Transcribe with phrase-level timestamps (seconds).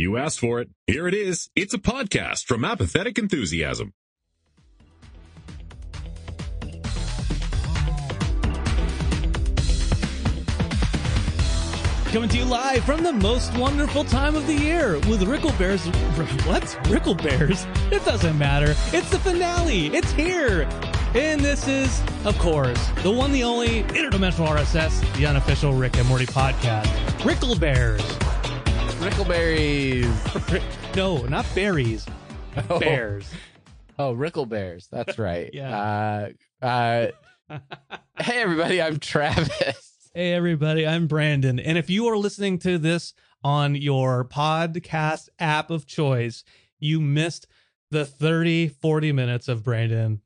[0.00, 0.70] You asked for it.
[0.86, 1.50] Here it is.
[1.54, 3.92] It's a podcast from Apathetic Enthusiasm.
[12.06, 15.84] Coming to you live from the most wonderful time of the year with Rickle Bears.
[16.46, 16.88] What?
[16.88, 17.66] Rickle Bears?
[17.92, 18.74] It doesn't matter.
[18.96, 19.88] It's the finale.
[19.88, 20.62] It's here.
[21.14, 26.08] And this is, of course, the one, the only interdimensional RSS, the unofficial Rick and
[26.08, 26.88] Morty podcast.
[27.22, 28.00] Rickle Bears.
[29.00, 30.06] Rickleberries.
[30.96, 32.04] No, not berries.
[32.68, 32.80] Oh.
[32.80, 33.30] Bears.
[33.96, 34.88] Oh, Rickle Bears.
[34.90, 35.48] That's right.
[35.54, 36.32] Yeah.
[36.60, 37.56] Uh, uh,
[38.20, 38.82] hey, everybody.
[38.82, 40.10] I'm Travis.
[40.12, 41.58] Hey, everybody, I'm Brandon.
[41.60, 46.42] And if you are listening to this on your podcast app of choice,
[46.80, 47.46] you missed
[47.90, 50.20] the 30, 40 minutes of Brandon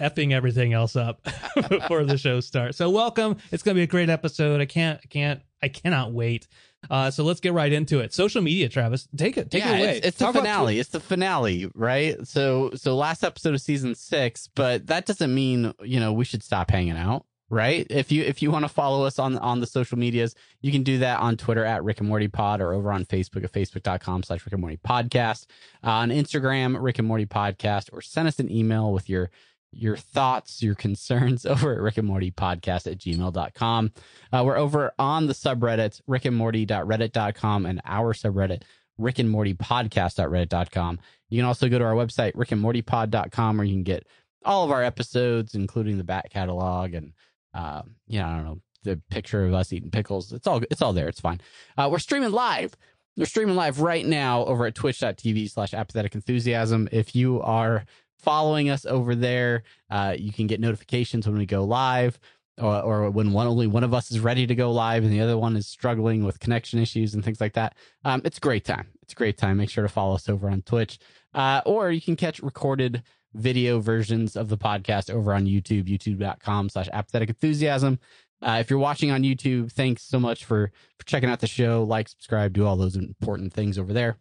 [0.00, 1.22] effing everything else up
[1.68, 2.78] before the show starts.
[2.78, 3.36] So welcome.
[3.50, 4.60] It's going to be a great episode.
[4.60, 6.46] I can't, I can't, I cannot wait.
[6.90, 8.12] Uh, so let's get right into it.
[8.12, 9.96] Social media, Travis, take it, take yeah, it away.
[9.98, 10.78] It's, it's the finale.
[10.78, 12.26] It's the finale, right?
[12.26, 16.42] So, so last episode of season six, but that doesn't mean you know we should
[16.42, 17.86] stop hanging out, right?
[17.90, 20.82] If you if you want to follow us on on the social medias, you can
[20.82, 24.22] do that on Twitter at Rick and Morty Pod or over on Facebook at facebook.com
[24.22, 25.46] slash Rick and Morty Podcast,
[25.82, 29.30] uh, on Instagram Rick and Morty Podcast, or send us an email with your
[29.76, 33.92] your thoughts, your concerns over at Rick and Morty Podcast at gmail.com.
[34.32, 38.62] Uh, we're over on the subreddit, Rick and Morty.reddit.com and our subreddit,
[38.98, 40.98] Rick and Morty Podcast.reddit.com.
[41.28, 44.06] You can also go to our website, Rick and Morty rickandmortypod.com, where you can get
[44.44, 47.12] all of our episodes, including the back catalog and,
[47.54, 50.32] uh, you know, I don't know, the picture of us eating pickles.
[50.32, 51.08] It's all, it's all there.
[51.08, 51.40] It's fine.
[51.76, 52.76] Uh, we're streaming live.
[53.16, 56.88] We're streaming live right now over at twitch.tv slash apathetic enthusiasm.
[56.92, 57.84] If you are
[58.24, 62.18] following us over there, uh, you can get notifications when we go live
[62.58, 65.20] or, or when one only one of us is ready to go live and the
[65.20, 67.76] other one is struggling with connection issues and things like that.
[68.04, 68.88] Um, it's a great time.
[69.02, 69.58] It's a great time.
[69.58, 70.98] Make sure to follow us over on Twitch,
[71.34, 73.02] uh, or you can catch recorded
[73.34, 77.98] video versions of the podcast over on YouTube, youtube.com slash apathetic enthusiasm.
[78.40, 81.82] Uh, if you're watching on YouTube, thanks so much for, for checking out the show.
[81.82, 84.18] Like, subscribe, do all those important things over there.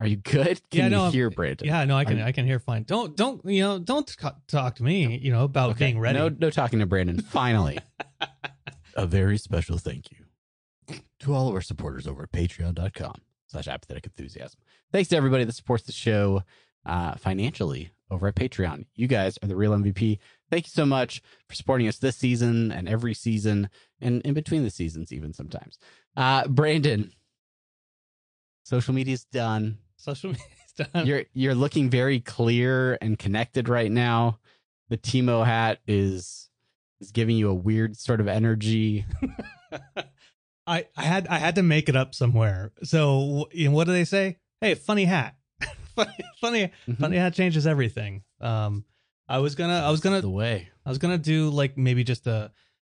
[0.00, 0.60] Are you good?
[0.70, 1.66] Can Yeah, no, you hear Brandon?
[1.66, 2.84] Yeah, no, I can, Are- I can hear fine.
[2.84, 4.16] Don't, don't, you know, don't
[4.46, 5.86] talk to me, you know, about Okay.
[5.86, 6.18] being ready.
[6.18, 7.20] No, no talking to Brandon.
[7.20, 7.78] Finally,
[8.94, 13.14] a very special thank you to all of our supporters over at patreon.com
[13.48, 14.60] slash apathetic enthusiasm.
[14.92, 16.44] Thanks to everybody that supports the show
[16.86, 18.86] uh, financially over at Patreon.
[18.94, 20.18] You guys are the real MVP.
[20.50, 23.68] Thank you so much for supporting us this season and every season
[24.00, 25.78] and in between the seasons, even sometimes.
[26.16, 27.12] Uh, Brandon,
[28.64, 29.78] social media's done.
[29.98, 30.88] Social media stuff.
[31.06, 34.38] You're you're looking very clear and connected right now.
[34.88, 36.48] The Teemo hat is
[37.00, 39.04] is giving you a weird sort of energy.
[40.66, 42.72] I, I had I had to make it up somewhere.
[42.84, 44.36] So you know, what do they say?
[44.60, 45.36] Hey, funny hat.
[45.96, 46.98] funny funny Mhm.
[46.98, 48.22] funny hat changes everything.
[48.40, 48.84] Um
[49.28, 50.68] I was gonna I was gonna the way.
[50.84, 52.50] I was gonna do like maybe just a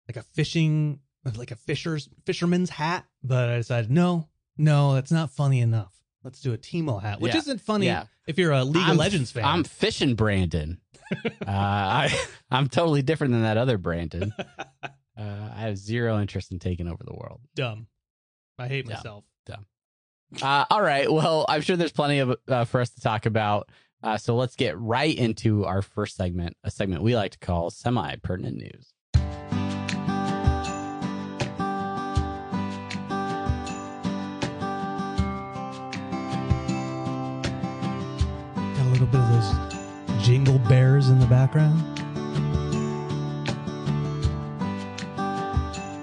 [0.08, 1.00] like a fishing
[1.36, 5.92] like a fisher's fisherman's hat, but I decided no, no, that's not funny enough.
[6.24, 7.38] Let's do a Teemo hat, which Yeah.
[7.38, 8.06] isn't funny Yeah.
[8.26, 9.44] if you're a League I'm- of Legends fan.
[9.44, 10.80] I'm fishing Brandon.
[11.24, 12.18] uh, I
[12.50, 14.32] I'm totally different than that other Brandon.
[14.82, 17.40] Uh, I have zero interest in taking over the world.
[17.54, 17.86] dumb.
[18.58, 18.96] I hate Yeah.
[18.96, 19.24] myself.
[20.42, 21.12] Uh, all right.
[21.12, 23.68] Well, I'm sure there's plenty of uh, for us to talk about.
[24.02, 27.70] Uh, so let's get right into our first segment, a segment we like to call
[27.70, 28.93] semi pertinent news.
[39.04, 41.82] Little bit of those jingle bears in the background.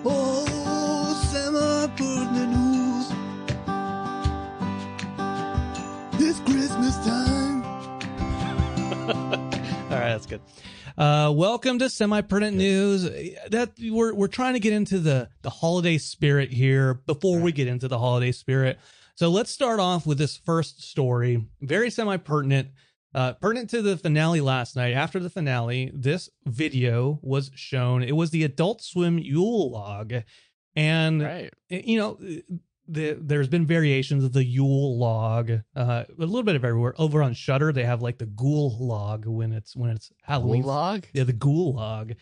[0.05, 3.09] Oh, semi-pertinent news.
[6.19, 7.63] This Christmas time.
[9.09, 10.41] All right, that's good.
[10.97, 13.03] Uh, welcome to semi-pertinent news.
[13.49, 17.67] That we're we're trying to get into the the holiday spirit here before we get
[17.67, 18.77] into the holiday spirit.
[19.15, 21.45] So let's start off with this first story.
[21.61, 22.69] Very semi-pertinent.
[23.13, 24.93] Uh, pertinent to the finale last night.
[24.93, 28.03] After the finale, this video was shown.
[28.03, 30.13] It was the Adult Swim Yule log,
[30.75, 31.53] and Right.
[31.69, 32.17] you know
[32.87, 36.93] the, there's been variations of the Yule log, uh, a little bit of everywhere.
[36.97, 40.61] Over on Shudder, they have like the Ghoul log when it's when it's Halloween.
[40.61, 42.13] Ghoul log Yeah, the Ghoul log.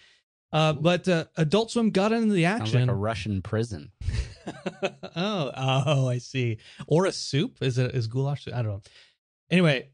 [0.51, 2.65] Uh, but uh, Adult Swim got into the action.
[2.65, 3.91] sounds like a Russian prison.
[5.15, 6.57] oh, oh, I see.
[6.87, 8.47] Or a soup is it is goulash?
[8.47, 8.81] I don't know.
[9.51, 9.89] Anyway.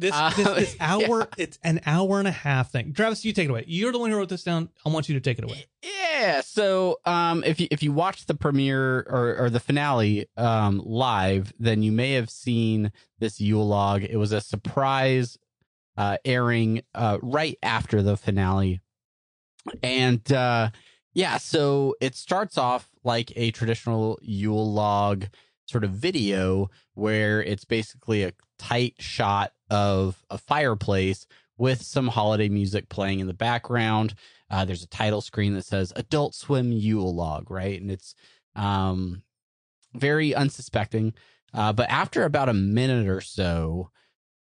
[0.00, 1.26] This, Uh, this, this hour, yeah.
[1.44, 2.92] it's an hour and a half thing.
[2.94, 3.64] Travis, you take it away.
[3.66, 4.70] You're the one who wrote this down.
[4.84, 5.66] I want you to take it away.
[5.82, 6.40] Yeah.
[6.40, 11.52] So, um, if you if you watch the premiere or, or the finale um, live,
[11.58, 14.02] then you may have seen this Yule log.
[14.04, 15.38] It was a surprise
[15.96, 18.80] uh, airing uh, right after the finale,
[19.82, 20.70] and uh,
[21.12, 25.26] yeah, so it starts off like a traditional Yule log
[25.66, 31.26] sort of video where it's basically a tight shot of a fireplace
[31.58, 34.14] with some holiday music playing in the background.
[34.50, 37.80] Uh, there's a title screen that says Adult Swim Yule Log, right?
[37.80, 38.14] And it's
[38.56, 39.22] um,
[39.94, 41.12] very unsuspecting.
[41.52, 43.90] Uh, but after about a minute or so,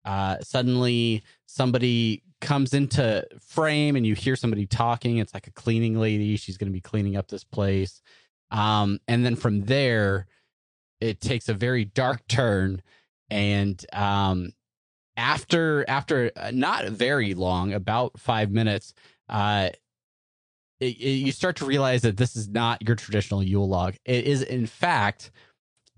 [0.06, 5.18] uh, suddenly somebody comes into frame and you hear somebody talking.
[5.18, 6.38] It's like a cleaning lady.
[6.38, 8.02] She's going to be cleaning up this place.
[8.52, 10.28] Um, and then from there,
[11.02, 12.82] it takes a very dark turn.
[13.30, 14.52] And um,
[15.18, 18.94] after after uh, not very long, about five minutes,
[19.28, 19.70] uh,
[20.80, 23.96] it, it- you start to realize that this is not your traditional Yule log.
[24.06, 25.32] It is, in fact,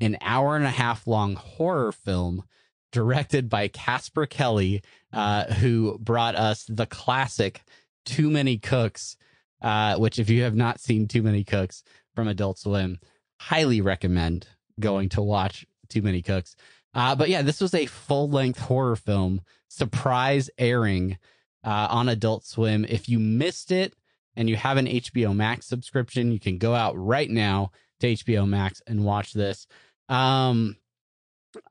[0.01, 2.43] an hour and a half long horror film
[2.91, 4.81] directed by Casper Kelly,
[5.13, 7.61] uh, who brought us the classic
[8.05, 9.15] Too Many Cooks,
[9.61, 11.83] uh, which, if you have not seen Too Many Cooks
[12.15, 12.97] from Adult Swim,
[13.39, 14.47] highly recommend
[14.79, 16.55] going to watch Too Many Cooks.
[16.93, 21.17] Uh, but yeah, this was a full length horror film, surprise airing
[21.63, 22.85] uh, on Adult Swim.
[22.87, 23.93] If you missed it
[24.35, 28.47] and you have an HBO Max subscription, you can go out right now to HBO
[28.47, 29.67] Max and watch this.
[30.07, 30.77] Um,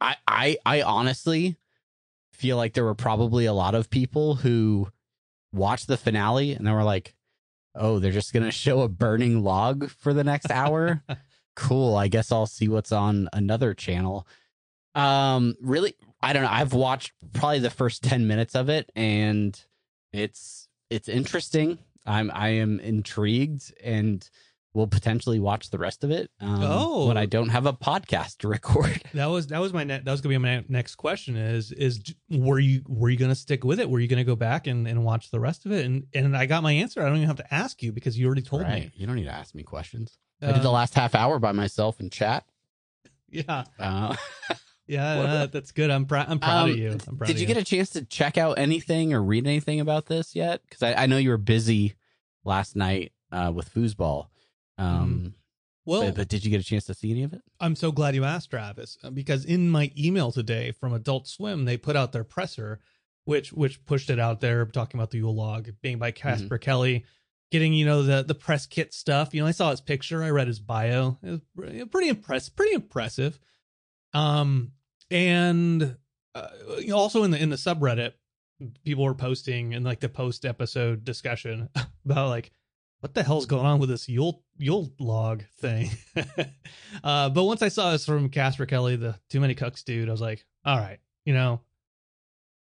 [0.00, 1.56] I, I, I honestly
[2.32, 4.88] feel like there were probably a lot of people who
[5.53, 7.15] watched the finale and they were like,
[7.75, 11.03] "Oh, they're just gonna show a burning log for the next hour."
[11.56, 11.97] cool.
[11.97, 14.26] I guess I'll see what's on another channel.
[14.98, 16.48] Um, really, I don't know.
[16.50, 19.58] I've watched probably the first ten minutes of it, and
[20.12, 21.78] it's it's interesting.
[22.06, 24.28] I'm I am intrigued, and
[24.74, 26.30] will potentially watch the rest of it.
[26.40, 27.08] Um, Oh.
[27.08, 29.02] when I don't have a podcast to record.
[29.14, 31.36] That was that was my ne- that was gonna be my next question.
[31.36, 32.00] Is is
[32.30, 33.88] were you were you gonna stick with it?
[33.90, 35.84] Were you gonna go back and, and watch the rest of it?
[35.86, 37.02] And and I got my answer.
[37.02, 38.90] I don't even have to ask you because you already told me.
[38.94, 40.18] You don't need to ask me questions.
[40.42, 42.44] I did the Uh, last half hour by myself in chat.
[43.30, 44.14] yeah, Uh,
[44.88, 45.90] yeah, uh, that's good.
[45.90, 46.26] I'm proud.
[46.29, 46.90] I'm proud Um, of you.
[46.93, 49.81] I'm proud did of you get a chance to check out anything or read anything
[49.81, 50.62] about this yet?
[50.62, 51.94] Because I, I know you were busy
[52.44, 54.29] last night uh, with foosball.
[54.79, 55.35] Um,
[55.85, 56.02] well?
[56.06, 57.43] but, but did you get a chance to see any of it?
[57.61, 61.64] I'm so glad you asked, Travis, uh, because in my email today from Adult Swim,
[61.64, 62.81] they put out their presser,
[63.25, 67.05] which which pushed it out there, talking about the Yule log being by Casper Kelly,
[67.50, 69.34] getting you know the the press kit stuff.
[69.34, 71.41] You know, I saw his picture, I read his bio, it was
[71.91, 73.38] pretty impressive, pretty impressive.
[74.14, 74.73] Um,
[75.10, 75.96] and
[76.34, 76.49] uh,
[76.93, 78.12] also in the in the subreddit,
[78.84, 81.69] people were posting in like the post episode discussion
[82.05, 82.50] about like
[83.00, 85.90] what the hell's going on with this Yule Yule log thing.
[87.05, 90.12] uh, but once I saw this from Casper Kelly, the Too Many Cooks dude, I
[90.12, 91.60] was like, all right, you know,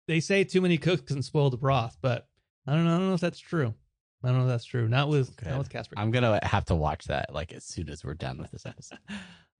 [0.06, 2.28] they say too many cooks can spoil the broth, but
[2.66, 2.94] I don't know.
[2.94, 3.74] I don't know if that's true.
[4.22, 4.88] I don't know if that's true.
[4.88, 5.50] Not with Okay.
[5.50, 5.94] not with Casper.
[5.96, 8.98] I'm gonna have to watch that like as soon as we're done with this episode.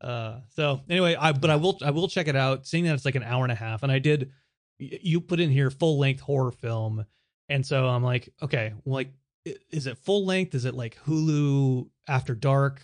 [0.01, 2.67] Uh, so anyway, I but I will I will check it out.
[2.67, 4.31] Seeing that it's like an hour and a half, and I did.
[4.79, 7.05] You put in here full length horror film,
[7.49, 9.13] and so I'm like, okay, like,
[9.45, 10.55] is it full length?
[10.55, 12.81] Is it like Hulu After Dark,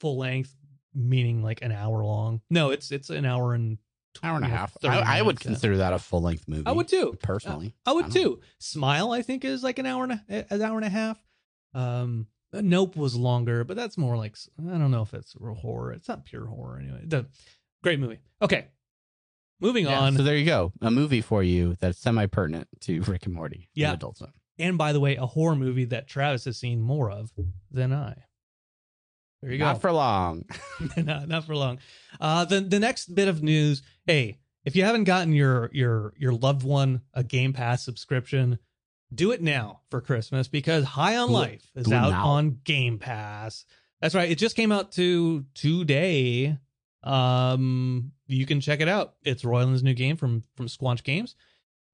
[0.00, 0.54] full length,
[0.94, 2.42] meaning like an hour long?
[2.50, 3.78] No, it's it's an hour and
[4.22, 4.76] Hour and a half.
[4.84, 6.62] I, I would consider that a full length movie.
[6.66, 7.18] I would too.
[7.20, 7.74] personally.
[7.84, 8.34] I would I don't know.
[8.36, 8.40] too.
[8.58, 11.18] Smile, I think, is like an hour and a, an hour and a half.
[11.74, 12.28] Um,
[12.62, 15.92] Nope was longer, but that's more like I don't know if it's real horror.
[15.92, 17.00] It's not pure horror anyway.
[17.04, 17.26] The
[17.82, 18.18] great movie.
[18.42, 18.66] Okay,
[19.60, 20.16] moving Yeah, on.
[20.16, 23.56] So there you go, a movie for you that's semi pertinent to Rick and Morty.
[23.56, 23.92] and Yeah.
[23.94, 24.32] Adult Swim.
[24.58, 27.32] and by the way, a horror movie that Travis has seen more of
[27.70, 28.14] than I.
[29.42, 29.64] There you go.
[29.64, 30.44] Not for long.
[30.96, 31.78] not, not for long.
[32.20, 33.82] Uh, the the next bit of news.
[34.06, 38.58] Hey, if you haven't gotten your your your loved one a Game Pass subscription,
[39.14, 42.26] do it now for Christmas because High on Life is out now.
[42.26, 43.64] on Game Pass.
[44.00, 44.30] That's right.
[44.30, 46.58] It just came out to today.
[47.02, 49.14] Um, you can check it out.
[49.22, 51.36] It's Roiland's new game from from Squanch Games.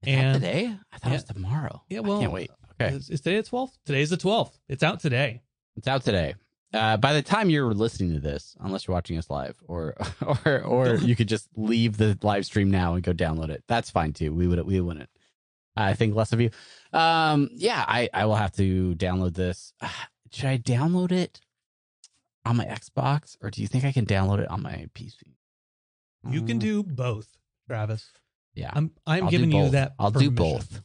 [0.02, 0.76] Is that And- today?
[0.92, 1.82] I thought it was tomorrow.
[1.88, 2.50] Yeah, I well, can't wait.
[2.80, 3.76] Okay, Is, is today the twelfth?
[3.84, 4.58] Today's the twelfth.
[4.68, 5.42] It's out today.
[5.76, 6.34] it's out today.
[6.72, 9.94] Uh, by the time you're listening to this, unless you're watching us live, or
[10.46, 13.64] or or you could just leave the live stream now and go download it.
[13.66, 14.32] That's fine too.
[14.32, 15.10] We would we wouldn't.
[15.84, 16.50] I think less of you.
[16.92, 19.72] Um, yeah, I I will have to download this.
[20.32, 21.40] Should I download it
[22.46, 25.16] on my Xbox, or do you think I can download it on my PC?
[26.30, 27.28] You can Uh, do both,
[27.66, 28.10] Travis.
[28.54, 28.70] Yeah.
[28.72, 29.94] I'm I'm I'll giving you that.
[29.98, 30.82] I'll do both.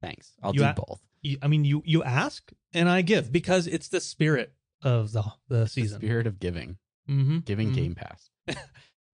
[0.00, 0.32] Thanks.
[0.42, 1.00] I'll You do a- both.
[1.22, 4.52] You- I mean, you you ask and I give because it's the spirit
[4.82, 5.98] of the the The season.
[6.00, 6.76] spirit of giving,
[7.08, 7.38] Mm-hmm.
[7.40, 7.74] giving Mhm.
[7.74, 8.30] Game Pass.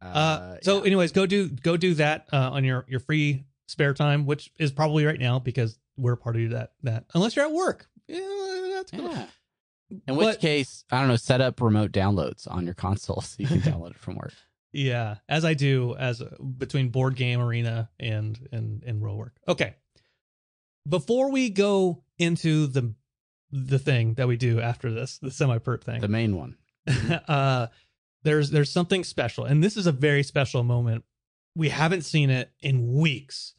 [0.03, 0.87] Uh, so, yeah.
[0.87, 4.73] anyways, go do go do that uh, on your your free spare time, which is
[4.73, 7.89] probably right now because we're a part of that that unless you're at work.
[8.09, 8.19] Yeah,
[8.75, 9.11] that's cool.
[9.11, 9.27] yeah.
[10.07, 13.37] In which But- case, I don't know, set up remote downloads on your console so
[13.39, 14.33] you can download it from work.
[14.73, 19.35] Yeah, as I do as uh, between board game arena and and and real work.
[19.49, 19.75] Okay.
[20.89, 22.95] Before we go into the
[23.51, 26.01] the thing that we do after this, the semi perp thing.
[26.01, 26.57] The main one.
[27.29, 27.67] uh
[28.23, 31.03] there's there's something special and this is a very special moment.
[31.57, 33.55] We haven't seen it in weeks.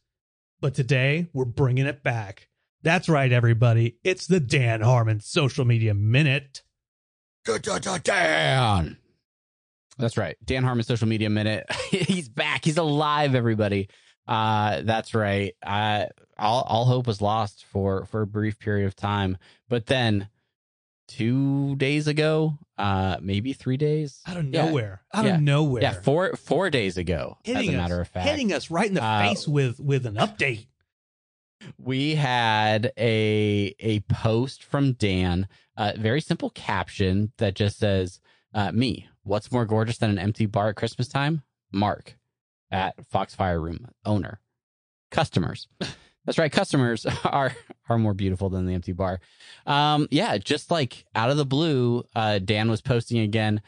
[0.61, 2.47] But today we're bringing it back.
[2.83, 3.97] That's right everybody.
[4.03, 6.61] It's the Dan Harmon social media minute.
[8.03, 8.97] Dan.
[9.97, 10.37] That's right.
[10.45, 11.65] Dan Harmon social media minute.
[11.89, 12.63] He's back.
[12.63, 13.89] He's alive, everybody.
[14.27, 15.53] Uh that's right.
[15.65, 16.05] Uh
[16.37, 19.37] all all hope was lost for for a brief period of time.
[19.67, 20.29] But then
[21.07, 24.21] two days ago, uh maybe three days.
[24.27, 24.65] Out of Yeah.
[24.65, 25.01] nowhere.
[25.13, 25.35] Out Yeah.
[25.35, 25.81] of nowhere.
[25.83, 28.27] Yeah, four four days ago, hitting as a us, matter of fact.
[28.29, 30.67] hitting us right in the Uh, face with with an update.
[31.77, 35.47] we had a a post from Dan,
[35.77, 38.19] a very simple caption that just says,
[38.53, 41.43] uh, "Me, what's more gorgeous than an empty bar at Christmas time?
[41.71, 42.17] Mark,
[42.71, 44.39] at Foxfire Room owner,
[45.11, 45.67] customers."
[46.25, 47.55] That's right, customers are
[47.89, 49.19] are more beautiful than the empty bar.
[49.65, 53.61] Um, yeah, just like out of the blue, uh, Dan was posting again.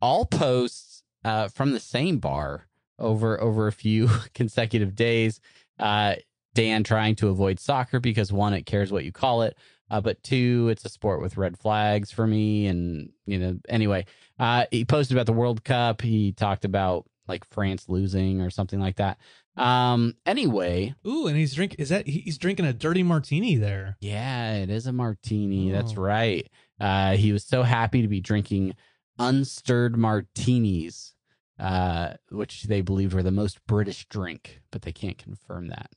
[0.00, 2.66] All posts uh, from the same bar
[2.98, 5.40] over over a few consecutive days.
[5.78, 6.16] Uh,
[6.54, 9.56] Dan trying to avoid soccer because one, it cares what you call it,
[9.90, 12.66] uh, but two, it's a sport with red flags for me.
[12.66, 14.06] And you know, anyway,
[14.38, 16.00] uh, he posted about the World Cup.
[16.00, 19.18] He talked about like France losing or something like that.
[19.56, 23.96] Um, anyway, Ooh, and he's drink is that he's drinking a dirty martini there.
[24.00, 25.70] yeah, it is a martini.
[25.70, 26.02] That's Oh.
[26.02, 26.48] right.
[26.80, 28.74] Uh, he was so happy to be drinking
[29.18, 31.14] unstirred martinis,
[31.58, 35.90] uh, which they believed were the most British drink, but they can't confirm that.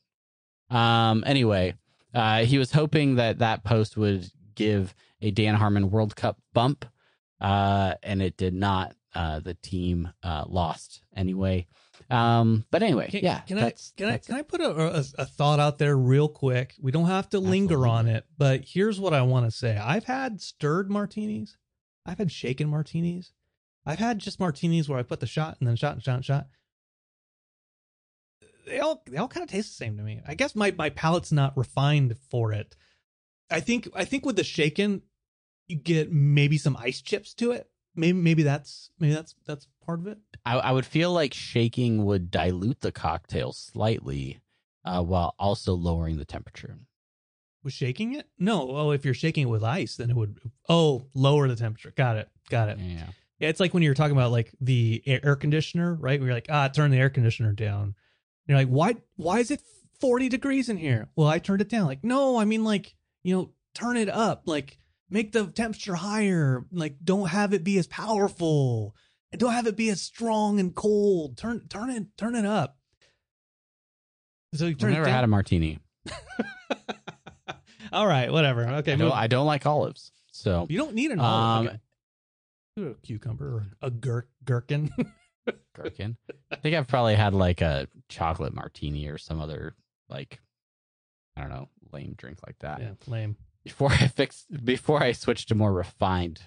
[0.74, 1.74] Um, anyway,
[2.14, 6.84] uh, he was hoping that that post would give a Dan Harmon World Cup bump,
[7.40, 8.94] uh, and it did not.
[9.14, 11.66] Uh, the team uh, lost anyway.
[12.10, 13.40] Um, but anyway, Can, yeah.
[13.40, 16.28] Can I that's- can I can I put a, a a thought out there real
[16.28, 16.74] quick?
[16.80, 19.76] We don't have to linger on it, but here's what I want to say.
[19.76, 21.56] I've had stirred martinis.
[22.06, 23.32] I've had shaken martinis.
[23.84, 26.24] I've had just martinis where I put the shot and then shot and shot and
[26.24, 26.46] shot.
[28.66, 30.20] They all they all kind of taste the same to me.
[30.26, 32.76] I guess my my palate's not refined for it.
[33.50, 35.02] I think I think with the shaken,
[35.66, 37.70] you get maybe some ice chips to it.
[37.94, 40.18] Maybe maybe that's maybe that's that's part of it.
[40.44, 44.40] I, I would feel like shaking would dilute the cocktail slightly,
[44.84, 46.78] uh, while also lowering the temperature.
[47.64, 48.28] Was shaking it?
[48.38, 48.70] No.
[48.70, 50.38] Oh, if you're shaking it with ice, then it would.
[50.68, 51.92] Oh, lower the temperature.
[51.96, 52.28] Got it.
[52.50, 52.78] Got it.
[52.78, 53.06] Yeah.
[53.40, 56.20] Yeah, it's like when you were talking about like the air conditioner, right?
[56.20, 57.82] You're like, ah, turn the air conditioner down.
[57.82, 57.94] And
[58.46, 58.96] you're like, why?
[59.16, 59.60] Why is it
[60.00, 61.08] 40 degrees in here?
[61.16, 61.86] Well, I turned it down.
[61.86, 64.42] Like, no, I mean, like, you know, turn it up.
[64.46, 64.78] Like,
[65.10, 66.64] make the temperature higher.
[66.72, 68.94] Like, don't have it be as powerful.
[69.32, 71.36] And don't have it be as strong and cold.
[71.36, 72.78] Turn, turn it, turn it up.
[74.54, 75.78] So you I've never had a martini.
[77.92, 78.66] All right, whatever.
[78.66, 81.68] Okay, I don't, I don't like olives, so You don't need an olive.
[81.68, 81.80] Um,
[82.78, 82.90] okay.
[82.90, 84.90] A cucumber or a gir- gherkin.
[85.74, 86.16] gherkin.
[86.50, 89.74] I think I've probably had like a chocolate martini or some other
[90.08, 90.40] like
[91.36, 93.36] I don't know lame drink like that yeah, lame.
[93.68, 96.40] Before I fix before I switch to more refined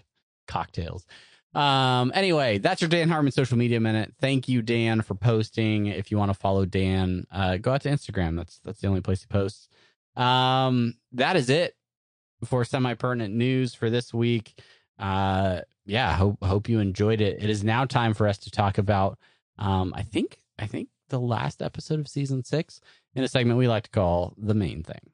[0.48, 1.06] cocktails.
[1.54, 2.12] Um.
[2.16, 4.14] Anyway, that's your Dan Harmon social media minute.
[4.20, 5.88] Thank you, Dan, for posting.
[5.88, 8.38] If you want to follow Dan, uh, go out to Instagram.
[8.38, 9.70] That's that's the only place he posts.
[10.16, 10.96] Um.
[11.14, 11.76] That is it
[12.46, 14.60] for semi pertinent news for this week.
[14.98, 15.62] Uh.
[15.86, 16.14] Yeah.
[16.16, 17.44] Hope hope you enjoyed it.
[17.44, 19.20] It is now time for us to talk about.
[19.60, 19.94] Um.
[19.96, 22.80] I think I think the last episode of season six
[23.14, 25.12] in a segment we like to call the main thing.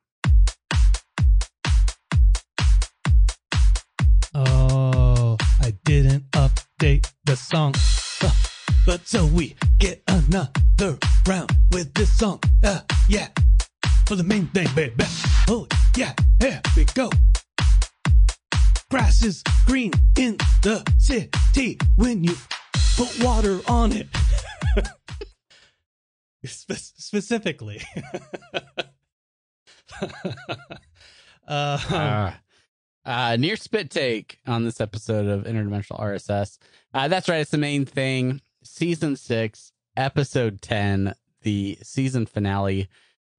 [4.39, 7.73] Oh, I didn't update the song.
[8.21, 8.31] Uh,
[8.85, 12.39] but so we get another round with this song.
[12.63, 13.29] Uh, yeah.
[14.05, 15.03] For the main thing, baby.
[15.47, 15.65] Oh,
[15.95, 16.13] yeah.
[16.39, 17.09] Here we go.
[18.91, 22.35] Grass is green in the city when you
[22.95, 24.07] put water on it.
[26.45, 27.81] Spe- specifically.
[31.47, 32.31] uh, Uh,
[33.07, 36.59] uh, near spit take on this episode of Interdimensional RSS.
[36.93, 37.39] Uh, that's right.
[37.39, 38.41] It's the main thing.
[38.63, 42.89] Season six, episode 10, the season finale,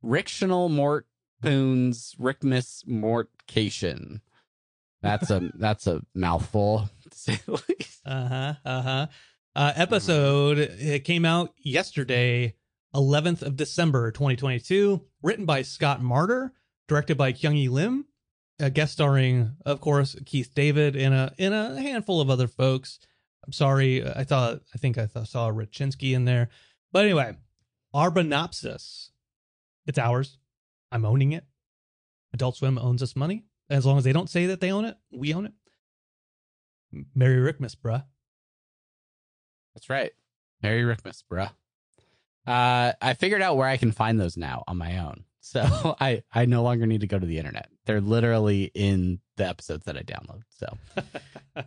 [0.02, 1.06] Rictional Mort
[1.42, 4.22] Poons Rickmas Mortcation.
[5.02, 6.88] That's a that's a mouthful.
[7.10, 8.00] To say the least.
[8.06, 8.54] Uh-huh.
[8.64, 9.06] Uh-huh.
[9.54, 12.54] Uh episode it came out yesterday,
[12.94, 16.52] 11th of December 2022, written by Scott Marder,
[16.86, 18.06] directed by Kyung Lim,
[18.60, 22.98] uh, guest starring of course Keith David and a and a handful of other folks.
[23.46, 26.48] I'm sorry, I thought I think I thought, saw Rachinsky in there.
[26.92, 27.36] But anyway,
[27.94, 29.10] our synopsis.
[29.86, 30.38] It's ours.
[30.92, 31.44] I'm owning it.
[32.34, 33.44] Adult Swim owns us money.
[33.70, 35.52] As long as they don't say that they own it, we own it.
[37.14, 38.04] Merry Rickmas, bruh.
[39.74, 40.12] That's right.
[40.62, 41.50] Merry Rickmas, bruh.
[42.46, 45.24] Uh, I figured out where I can find those now on my own.
[45.48, 47.68] So I, I no longer need to go to the internet.
[47.86, 50.42] They're literally in the episodes that I download.
[50.50, 50.76] So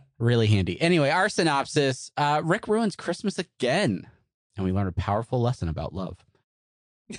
[0.18, 0.80] really handy.
[0.80, 4.06] Anyway, our synopsis uh, Rick ruins Christmas again.
[4.56, 6.18] And we learn a powerful lesson about love.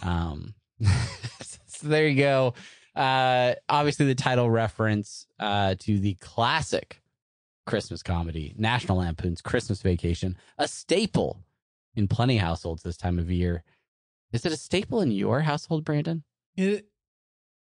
[0.01, 2.55] Um, so there you go.
[2.95, 6.99] Uh, obviously, the title reference uh, to the classic
[7.67, 11.43] Christmas comedy, National Lampoon's Christmas Vacation, a staple
[11.93, 13.63] in plenty households this time of year.
[14.31, 16.23] Is it a staple in your household, Brandon?
[16.55, 16.87] It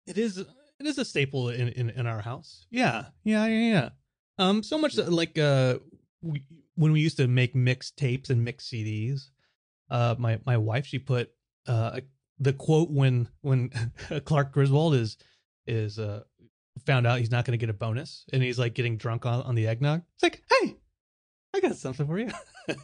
[0.06, 2.66] it is it is a staple in in, in our house.
[2.70, 3.88] Yeah, yeah, yeah, yeah.
[4.38, 5.78] Um, so much that, like uh,
[6.22, 6.44] we,
[6.74, 9.28] when we used to make mix tapes and mix CDs,
[9.90, 11.30] uh, my my wife she put
[11.66, 12.00] uh
[12.38, 13.70] the quote when when
[14.24, 15.18] Clark Griswold is
[15.66, 16.22] is uh
[16.86, 19.42] found out he's not going to get a bonus and he's like getting drunk on,
[19.42, 20.02] on the eggnog.
[20.14, 20.76] It's like, hey,
[21.54, 22.30] I got something for you.
[22.68, 22.76] uh,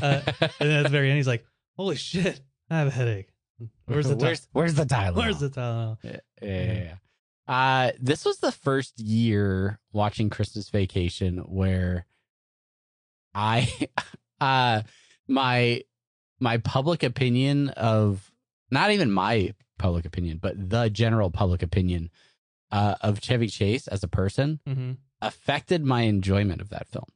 [0.00, 1.44] and then at the very end, he's like,
[1.76, 2.40] holy shit,
[2.70, 3.28] I have a headache.
[3.86, 5.16] Where's the where's, where's the Tylenol?
[5.16, 5.98] Where's the Tylenol?
[6.02, 6.94] Yeah, yeah, yeah.
[7.48, 12.06] Uh, this was the first year watching Christmas Vacation where
[13.34, 13.68] I,
[14.40, 14.82] uh,
[15.28, 15.82] my
[16.40, 18.30] my public opinion of
[18.70, 22.10] not even my public opinion, but the general public opinion
[22.70, 24.92] uh, of Chevy Chase as a person Mm-hmm.
[25.20, 27.06] affected my enjoyment of that film.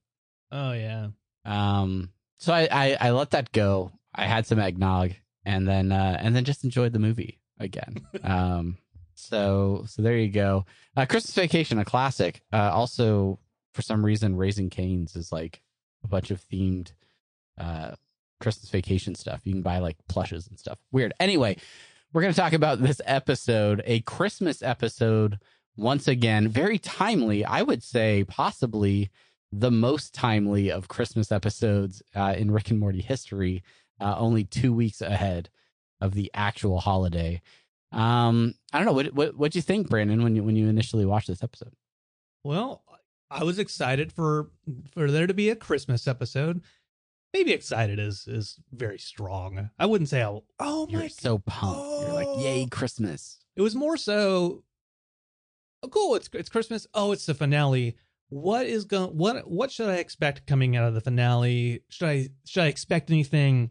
[0.52, 1.08] Oh yeah.
[1.44, 3.92] Um, so I, I I let that go.
[4.14, 5.12] I had some eggnog
[5.46, 8.06] and then uh, and then just enjoyed the movie again.
[8.22, 8.76] um,
[9.14, 10.66] so so there you go.
[10.96, 12.42] Uh, Christmas Vacation, a classic.
[12.52, 13.38] Uh, also,
[13.72, 15.62] for some reason, Raising Canes is like
[16.04, 16.92] a bunch of themed
[17.58, 17.92] uh,
[18.40, 19.40] Christmas Vacation stuff.
[19.44, 20.78] You can buy like plushes and stuff.
[20.92, 21.14] Weird.
[21.20, 21.56] Anyway,
[22.12, 25.38] we're going to talk about this episode, a Christmas episode.
[25.76, 27.44] Once again, very timely.
[27.44, 29.10] I would say possibly
[29.52, 33.62] the most timely of Christmas episodes uh, in Rick and Morty history.
[34.00, 35.48] Uh, only two weeks ahead
[36.00, 37.40] of the actual holiday.
[37.92, 41.06] Um, I don't know what what what you think, Brandon, when you when you initially
[41.06, 41.72] watched this episode.
[42.44, 42.82] Well,
[43.30, 44.50] I was excited for
[44.92, 46.62] for there to be a Christmas episode.
[47.32, 49.70] Maybe excited is is very strong.
[49.78, 52.02] I wouldn't say I, oh You're my so pumped.
[52.02, 52.40] You're like, Oh.
[52.42, 53.38] yay, Christmas.
[53.56, 54.64] It was more so
[55.82, 56.86] oh, cool, it's it's Christmas.
[56.94, 57.96] Oh, it's the finale.
[58.28, 61.82] What is going what what should I expect coming out of the finale?
[61.88, 63.70] Should I should I expect anything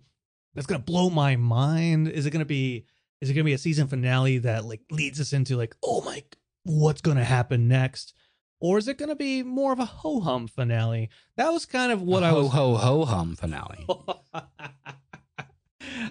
[0.56, 2.08] that's going to blow my mind?
[2.08, 2.86] Is it going to be
[3.22, 6.02] is it going to be a season finale that like leads us into like, "Oh
[6.02, 6.24] my
[6.63, 8.13] what's going to happen next?"
[8.62, 11.10] Or is it going to be more of a ho hum finale?
[11.38, 13.86] That was kind of what A I ho was ho ho hum finale.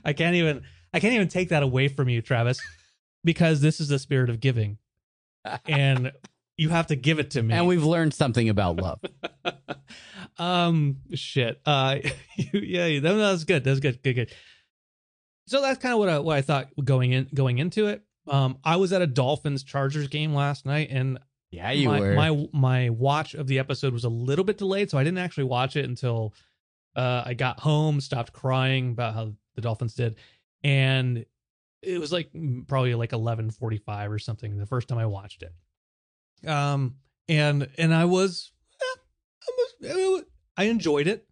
[0.05, 2.61] I can't even I can't even take that away from you, Travis,
[3.25, 4.79] because this is the spirit of giving.
[5.67, 6.13] And
[6.57, 7.53] you have to give it to me.
[7.53, 9.01] and we've learned something about love.
[10.39, 11.61] um shit.
[11.65, 11.97] Uh
[12.53, 13.65] yeah, that was good.
[13.65, 14.03] That was good.
[14.03, 14.33] Good, good.
[15.47, 18.03] So that's kind of what I what I thought going in going into it.
[18.27, 21.19] Um I was at a Dolphins Chargers game last night and
[21.51, 22.15] Yeah, you my, were.
[22.15, 25.45] my my watch of the episode was a little bit delayed, so I didn't actually
[25.45, 26.35] watch it until
[26.97, 30.17] uh, I got home, stopped crying about how the Dolphins did,
[30.63, 31.27] and
[31.83, 32.31] it was like
[32.69, 36.49] probably like eleven forty five or something the first time I watched it.
[36.49, 36.97] Um,
[37.29, 38.53] and and I was,
[40.57, 41.27] I, enjoyed it.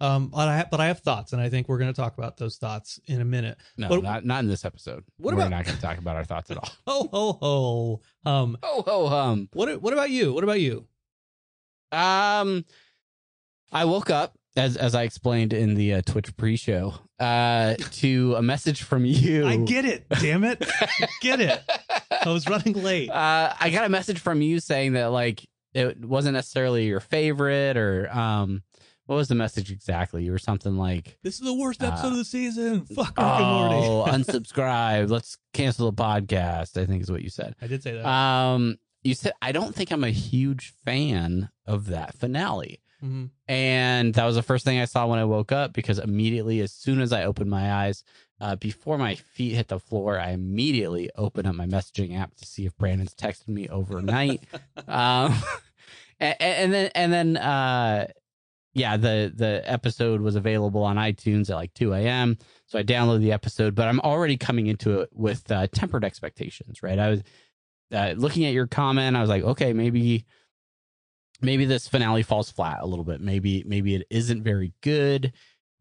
[0.00, 2.36] Um, but I but I have thoughts, and I think we're going to talk about
[2.36, 3.56] those thoughts in a minute.
[3.76, 5.04] no, what- not not in this episode.
[5.18, 6.68] What we're about- not going to talk about our thoughts at all.
[6.88, 7.32] Ho ho
[8.24, 8.30] ho.
[8.30, 9.48] Um, Ho ho hum.
[9.52, 10.32] what what about you?
[10.32, 10.86] What about you?
[11.92, 12.64] Um,
[13.70, 18.42] I woke up as as I explained in the uh, Twitch pre-show uh, to a
[18.42, 19.46] message from you.
[19.46, 20.06] I get it.
[20.08, 21.60] Damn it, I get it.
[22.24, 23.08] I was running late.
[23.10, 27.76] Uh, I got a message from you saying that like it wasn't necessarily your favorite,
[27.76, 28.62] or um,
[29.06, 30.28] what was the message exactly?
[30.28, 32.84] Or something like, This is the worst episode Uh, of the season.
[32.94, 34.12] Fuck Rick and "Oh, Morty.
[34.24, 35.10] unsubscribe.
[35.10, 37.54] Let's cancel the podcast." I think is what you said.
[37.60, 38.06] I did say that.
[38.06, 42.80] Um, you said I don't think I'm a huge fan of that finale.
[43.02, 43.30] Mhm.
[43.48, 46.72] And that was the first thing I saw when I woke up because immediately, as
[46.72, 48.04] soon as I opened my eyes,
[48.42, 52.44] uh, before my feet hit the floor, I immediately opened up my messaging app to
[52.44, 54.42] see if Brandon's texted me overnight.
[54.88, 55.32] um,
[56.18, 58.08] and, and then, and then, uh,
[58.74, 62.36] yeah, the the episode was available on iTunes at like 2 a.m.
[62.66, 66.82] So I downloaded the episode, but I'm already coming into it with uh, tempered expectations,
[66.82, 66.98] right?
[66.98, 67.22] I was
[67.92, 69.16] uh, looking at your comment.
[69.16, 70.24] I was like, okay, maybe
[71.40, 73.20] maybe this finale falls flat a little bit.
[73.20, 75.32] Maybe maybe it isn't very good.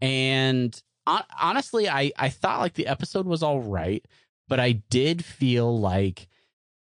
[0.02, 0.80] And
[1.18, 4.06] hon- honestly, I I thought like the episode was all right,
[4.48, 6.28] but I did feel like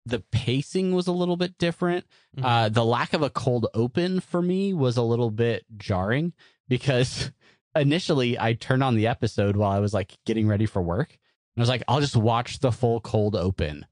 [0.05, 2.05] the pacing was a little bit different.
[2.37, 2.43] Mhm.
[2.43, 6.33] Uh, the lack of a cold open for me was a little bit jarring
[6.67, 7.31] because
[7.75, 11.09] initially I turned on the episode while I was like getting ready for work.
[11.55, 13.85] And I was like, I'll just watch the full cold open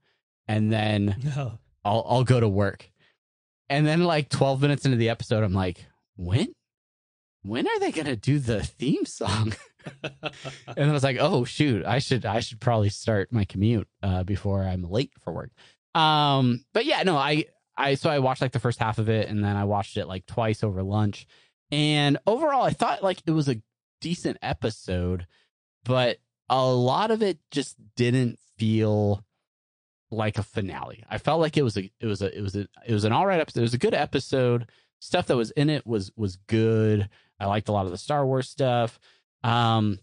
[0.48, 1.60] and then No.
[1.86, 2.90] I'll I'll go to work.
[3.70, 6.54] And then like 12 minutes into the episode, I'm like, when?
[7.44, 9.54] When are they gonna do the theme song?
[10.04, 13.88] and then I was like, oh shoot, I should I should probably start my commute
[14.04, 15.52] uh, before I'm late for work.
[15.96, 17.46] Um, but yeah, no, I
[17.78, 20.08] I so I watched like the first half of it, and then I watched it
[20.08, 21.28] like twice over lunch.
[21.72, 23.62] And overall, I thought like it was a
[24.02, 25.28] decent episode,
[25.84, 26.18] but
[26.50, 29.24] a lot of it just didn't feel
[30.12, 31.04] like a finale.
[31.10, 33.12] I felt like it was a it was a it was a it was an
[33.12, 33.62] all right episode.
[33.62, 34.70] It was a good episode.
[35.00, 37.10] Stuff that was in it was was good.
[37.40, 39.00] I liked a lot of the Star Wars stuff.
[39.44, 40.00] Um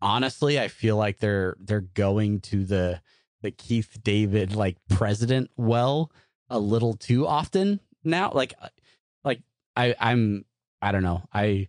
[0.00, 3.00] honestly, I feel like they're they're going to the
[3.42, 6.10] the Keith David like president well
[6.50, 8.30] a little too often now.
[8.32, 8.54] Like
[9.24, 9.42] like
[9.76, 10.44] I I'm
[10.82, 11.22] I don't know.
[11.32, 11.68] I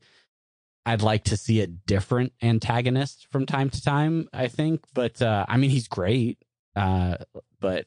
[0.86, 5.46] I'd like to see a different antagonist from time to time, I think, but uh
[5.48, 6.44] I mean he's great.
[6.76, 7.18] Uh
[7.60, 7.86] but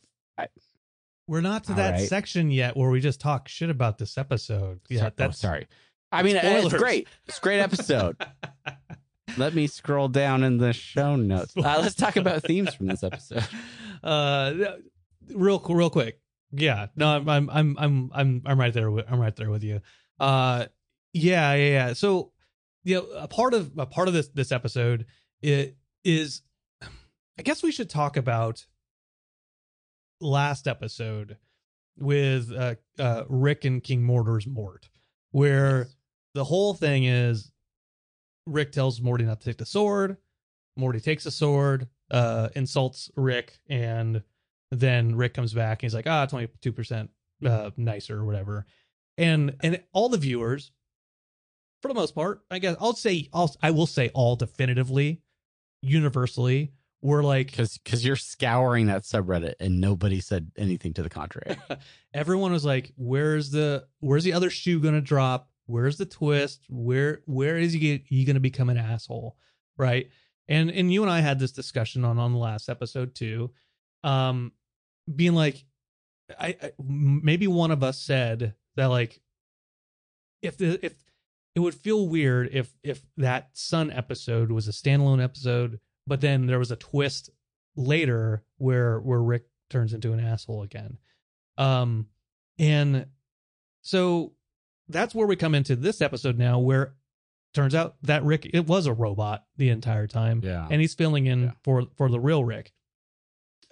[1.27, 2.09] We're not to that right.
[2.09, 4.81] section yet where we just talk shit about this episode.
[4.89, 5.67] Yeah, yeah, that's sorry.
[6.13, 6.73] I mean, it's Spoilers.
[6.75, 7.09] great.
[7.27, 8.17] It's a great episode.
[9.39, 11.55] Let me scroll down in the show notes.
[11.57, 13.47] Uh, let's talk about themes from this episode.
[14.05, 14.53] uh,
[15.35, 16.21] real real quick.
[16.51, 18.91] Yeah, no, I'm I'm I'm I'm I'm I'm right there.
[18.91, 19.81] With, I'm right there with you.
[20.21, 20.67] Uh,
[21.15, 21.93] yeah, yeah, yeah.
[21.95, 22.33] So,
[22.85, 25.07] you know, a part of a part of this this episode
[25.41, 26.43] it is,
[27.39, 28.67] I guess we should talk about
[30.21, 31.39] last episode
[31.97, 34.91] with uh, uh Rick and King Mortur's Mort,
[35.31, 35.89] where
[36.35, 37.51] the whole thing is
[38.47, 40.17] Rick tells Morty not to take the sword.
[40.77, 44.23] Morty takes the sword, uh, insults Rick, and
[44.71, 47.09] then Rick comes back and he's like, ah, 22%
[47.45, 48.65] uh, nicer or whatever.
[49.19, 50.73] And and all the viewers,
[51.83, 55.21] for the most part, I guess I'll say I'll I will say all definitively,
[55.83, 61.11] universally, were like Because because you're scouring that subreddit and nobody said anything to the
[61.11, 61.57] contrary.
[62.15, 65.51] everyone was like, "Where's the where's the other shoe gonna drop?
[65.67, 66.65] Where's the twist?
[66.69, 69.37] Where where is he he gonna become an asshole?"
[69.77, 70.09] Right?
[70.49, 73.53] And and you and I had this discussion on on the last episode too,
[74.05, 74.53] um,
[75.15, 75.65] being like,
[76.39, 79.21] I, I maybe one of us said that like,
[80.43, 80.95] if the if
[81.55, 86.47] it would feel weird if if that Sun episode was a standalone episode, but then
[86.47, 87.31] there was a twist
[87.77, 90.99] later where where Rick turns into an asshole again.
[91.59, 92.07] Um,
[92.59, 93.07] and
[93.83, 94.33] so
[94.93, 96.95] that's where we come into this episode now, where
[97.55, 100.67] turns out that Rick it was a robot the entire time, yeah.
[100.71, 101.51] and he's filling in Yeah.
[101.65, 102.73] for for the real Rick.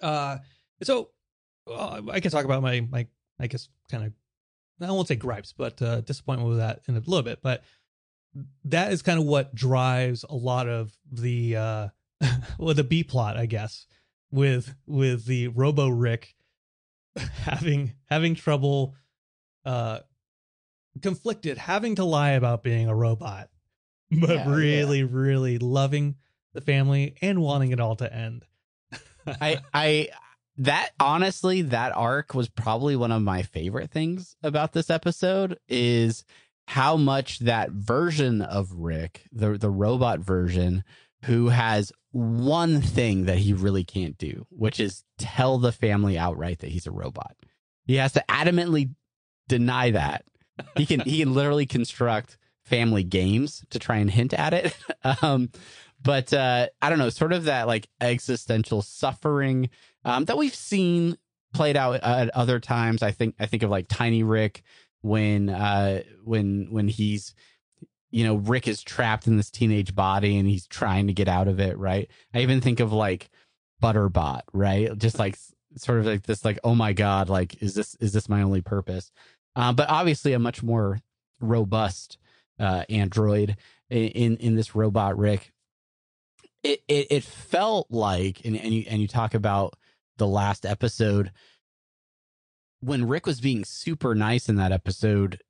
[0.01, 0.37] Uh,
[0.83, 1.09] so
[1.67, 3.07] uh, I can talk about my my
[3.39, 4.13] I guess kind of
[4.87, 7.63] I won't say gripes, but uh, disappointment with that in a little bit, but
[8.65, 11.87] that is kind of what drives a lot of the uh
[12.57, 13.85] well the B plot, I guess,
[14.31, 16.35] with with the Robo Rick
[17.17, 18.95] having having trouble
[19.65, 19.99] uh
[21.01, 23.49] conflicted having to lie about being a robot
[24.11, 24.55] but Yeah, yeah.
[24.55, 26.15] really really loving
[26.53, 28.45] the family and wanting it all to end
[29.39, 30.09] I I
[30.57, 36.23] that honestly that arc was probably one of my favorite things about this episode is
[36.67, 40.83] how much that version of Rick, the the robot version
[41.25, 46.59] who has one thing that he really can't do, which is tell the family outright
[46.59, 47.35] that he's a robot.
[47.85, 48.93] He has to adamantly
[49.47, 50.25] deny that.
[50.75, 54.77] He can he can literally construct family games to try and hint at it.
[55.21, 55.49] um
[56.01, 59.69] but uh I don't know, sort of that like existential suffering
[60.05, 61.17] um that we've seen
[61.53, 63.03] played out at other times.
[63.03, 64.63] I think I think of like Tiny Rick
[65.01, 67.33] when uh when when he's
[68.11, 71.47] you know Rick is trapped in this teenage body and he's trying to get out
[71.47, 72.09] of it, right?
[72.33, 73.29] I even think of like
[73.81, 74.95] Butterbot, right?
[74.97, 75.37] Just like
[75.77, 78.61] sort of like this like oh my god, like is this is this my only
[78.61, 79.11] purpose?
[79.55, 80.99] Uh, but obviously a much more
[81.39, 82.17] robust
[82.59, 83.57] uh, android
[83.89, 85.51] in, in this robot Rick.
[86.63, 89.75] It it, it felt like, and and you and you talk about
[90.17, 91.31] the last episode
[92.81, 95.41] when Rick was being super nice in that episode.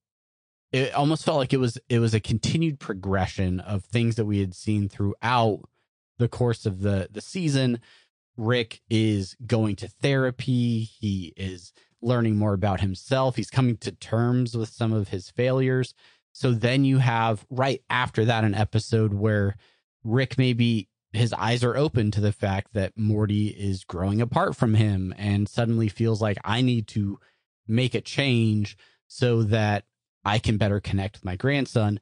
[0.71, 4.39] It almost felt like it was it was a continued progression of things that we
[4.39, 5.61] had seen throughout
[6.17, 7.81] the course of the the season.
[8.37, 10.83] Rick is going to therapy.
[10.83, 13.35] He is learning more about himself.
[13.35, 15.93] He's coming to terms with some of his failures.
[16.31, 19.55] So then you have right after that an episode where
[20.03, 24.75] Rick maybe his eyes are open to the fact that Morty is growing apart from
[24.75, 27.19] him and suddenly feels like I need to
[27.67, 29.83] make a change so that
[30.23, 31.99] I can better connect with my grandson.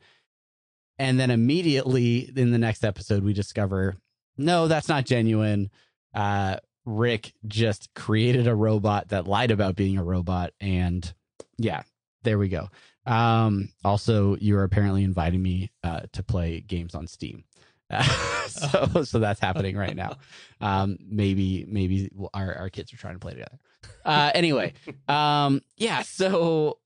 [1.00, 3.98] And then immediately in the next episode, we discover
[4.38, 5.70] no, that's not genuine.
[6.14, 10.54] Uh, Rick just created a robot that lied about being a robot.
[10.60, 11.12] And
[11.58, 11.84] yeah,
[12.24, 12.70] there we go.
[13.06, 17.44] Um, also, you are apparently inviting me uh, to play games on Steam.
[18.48, 20.18] so, so that's happening right now.
[20.62, 23.58] Um, maybe, maybe our, our kids are trying to play together.
[24.04, 24.74] Uh, anyway,
[25.08, 26.02] um, yeah.
[26.02, 26.80] So,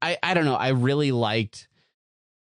[0.00, 0.54] I, I don't know.
[0.54, 1.68] I really liked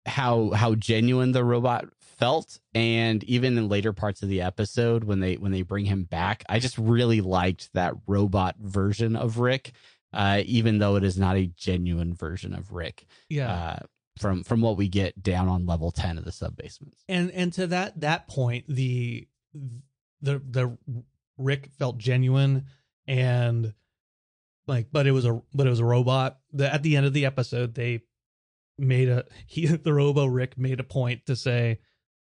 [0.05, 1.87] how how genuine the robot
[2.19, 6.05] felt and even in later parts of the episode when they when they bring him
[6.05, 9.73] back i just really liked that robot version of rick
[10.13, 13.53] uh, even though it is not a genuine version of rick Yeah.
[13.53, 13.79] uh,
[14.19, 17.53] from from what we get down on level 10 of the sub basements and and
[17.53, 19.29] to that that point the
[20.21, 20.77] the the
[21.37, 22.65] rick felt genuine
[23.07, 23.75] and
[24.67, 27.13] like but it was a but it was a robot the, at the end of
[27.13, 28.01] the episode they
[28.77, 31.79] made a he the robo rick made a point to say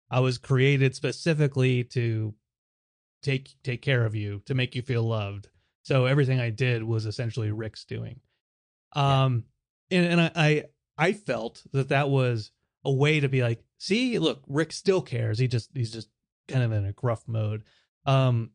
[0.10, 2.34] i was created specifically to
[3.22, 5.50] take take care of you to make you feel loved.
[5.84, 8.20] So everything i did was essentially rick's doing.
[8.94, 9.46] Um
[9.92, 10.64] and, and I, I
[10.98, 12.52] i felt that that was
[12.86, 15.40] a way to be like see look rick still cares.
[15.40, 16.10] He just he's just
[16.48, 17.64] kind of in a gruff mode.
[18.06, 18.52] Um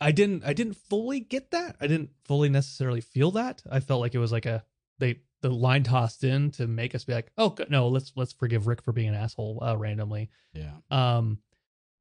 [0.00, 1.76] i didn't i didn't fully get that.
[1.80, 3.62] I didn't fully necessarily feel that.
[3.70, 4.64] I felt like it was like a
[4.98, 8.66] they the line tossed in to make us be like oh no let's let's forgive
[8.66, 10.30] rick for being an asshole uh, randomly.
[10.52, 10.72] Yeah.
[10.90, 11.38] Um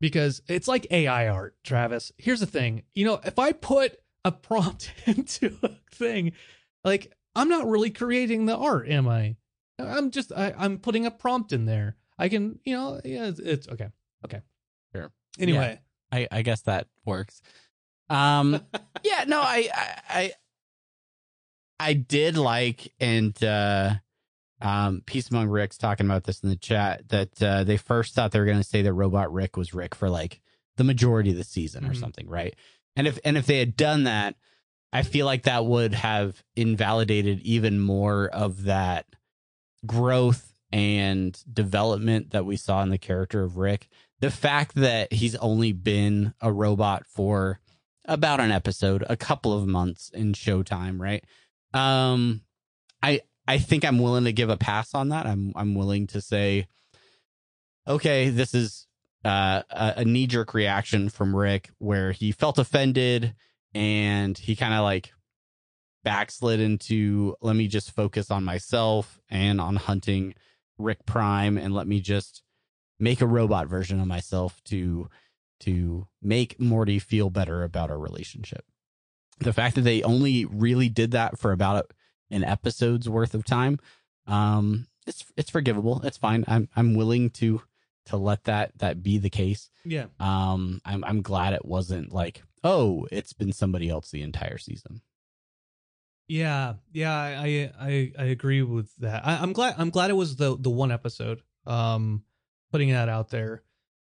[0.02, 2.12] because it's like ai art travis.
[2.18, 2.84] Here's the thing.
[2.94, 6.34] You know if i put a prompt into a thing
[6.84, 9.36] like i'm not really creating the art am i?
[9.80, 11.96] I'm just I, i'm putting a prompt in there.
[12.18, 13.90] I can you know yeah it's, it's okay
[14.26, 14.42] okay.
[14.94, 15.12] Sure.
[15.40, 15.80] anyway.
[16.12, 17.42] I, I guess that works.
[18.10, 18.62] Um,
[19.04, 20.32] yeah, no, I, I, I,
[21.80, 23.96] I did like, and, uh,
[24.62, 28.32] um, Peace Among Ricks talking about this in the chat that, uh, they first thought
[28.32, 30.42] they were going to say that Robot Rick was Rick for like
[30.78, 32.00] the majority of the season or Mhm.
[32.00, 32.56] something, right?
[32.96, 34.36] And if, and if they had done that,
[34.92, 39.06] I feel like that would have invalidated even more of that
[39.86, 43.88] growth and development that we saw in the character of Rick
[44.20, 47.60] the fact that he's only been a robot for
[48.06, 51.24] about an episode, a couple of months in Showtime, right?
[51.74, 52.42] Um,
[53.02, 55.26] I I think I'm willing to give a pass on that.
[55.26, 56.68] I'm I'm willing to say,
[57.88, 58.88] okay, this is
[59.26, 63.34] uh, a, a knee jerk reaction from Rick where he felt offended
[63.74, 65.12] and he kind of like
[66.04, 70.34] backslid into let me just focus on myself and on hunting
[70.78, 72.42] Rick Prime and let me just
[73.00, 75.10] make a robot version of myself to
[75.62, 78.64] to make Morty feel better about our relationship.
[79.40, 81.92] The fact that they only really did that for about
[82.30, 83.80] an episode's worth of time,
[84.28, 86.02] um, it's it's forgivable.
[86.04, 86.44] It's fine.
[86.48, 87.62] I'm I'm willing to
[88.06, 89.70] to let that that be the case.
[89.86, 94.58] yeah Um, I'm I'm glad it wasn't like oh, it's been somebody else the entire
[94.58, 95.02] season.
[96.28, 99.26] Yeah, yeah, I I I agree with that.
[99.26, 101.42] I, I'm glad I'm glad it was the the one episode.
[101.66, 102.24] Um,
[102.72, 103.64] putting that out there.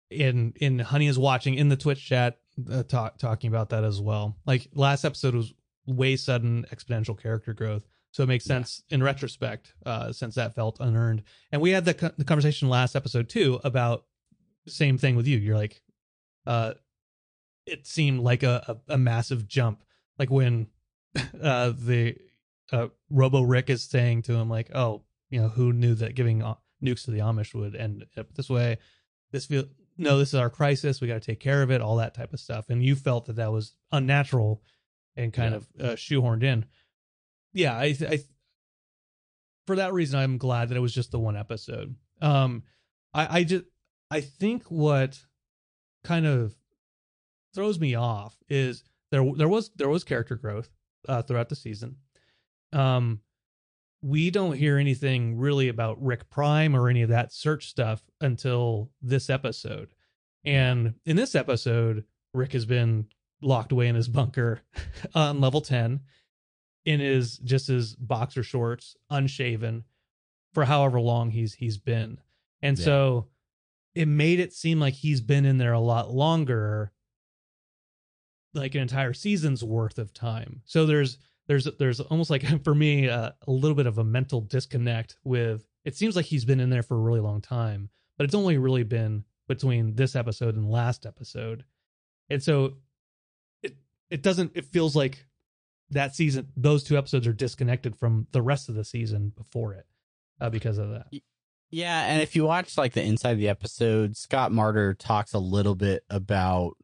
[0.09, 2.39] In in Honey is watching in the Twitch chat,
[2.71, 4.35] uh, talk, talking about that as well.
[4.45, 5.53] Like last episode was
[5.85, 8.55] way sudden exponential character growth, so it makes Yeah.
[8.55, 11.23] sense in retrospect, uh, since that felt unearned.
[11.51, 14.05] And we had the co- the conversation last episode too about
[14.65, 15.37] the same thing with you.
[15.37, 15.81] You're like,
[16.47, 16.73] uh,
[17.67, 19.83] it seemed like a a, a massive jump,
[20.17, 20.67] like when
[21.41, 22.15] uh the
[22.71, 26.41] uh robo rick is saying to him like oh you know who knew that giving
[26.43, 28.77] uh, nukes to the amish would end up this way
[29.31, 29.65] this feel
[29.99, 32.33] no this is our crisis we got to take care of it all that type
[32.33, 34.63] of stuff and you felt that that was unnatural
[35.15, 35.57] and kind Yeah.
[35.85, 36.65] of uh, shoehorned in
[37.53, 38.19] yeah I, I
[39.67, 42.63] for that reason i'm glad that it was just the one episode um
[43.13, 43.65] i i just
[44.09, 45.19] i think what
[46.03, 46.55] kind of
[47.53, 50.69] throws me off is there there was there was character growth
[51.07, 51.95] uh, throughout the season.
[52.73, 53.21] Um,
[54.01, 58.91] we don't hear anything really about Rick Prime or any of that search stuff until
[59.01, 59.93] this episode.
[60.45, 63.07] And in this episode, Rick has been
[63.41, 64.61] locked away in his bunker
[65.15, 65.99] on level 10
[66.85, 69.83] in his just his boxer shorts, unshaven
[70.53, 72.19] for however long he's he's been.
[72.61, 72.85] And Yeah.
[72.85, 73.27] so
[73.95, 76.93] it made it seem like he's been in there a lot longer
[78.53, 80.61] like an entire season's worth of time.
[80.65, 81.17] So there's
[81.49, 85.67] there's there's almost like for me uh, a little bit of a mental disconnect with
[85.83, 88.57] it seems like he's been in there for a really long time, but it's only
[88.57, 91.65] really been between this episode and last episode.
[92.29, 92.75] And so
[93.63, 93.75] it
[94.11, 95.25] it doesn't it feels like
[95.89, 99.87] that season those two episodes are disconnected from the rest of the season before it
[100.39, 101.07] uh, because of that.
[101.71, 105.39] Yeah, and if you watch like the inside of the episode, Scott Marder talks a
[105.39, 106.77] little bit about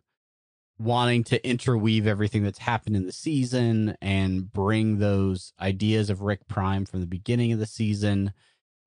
[0.77, 6.47] wanting to interweave everything that's happened in the season and bring those ideas of Rick
[6.47, 8.33] Prime from the beginning of the season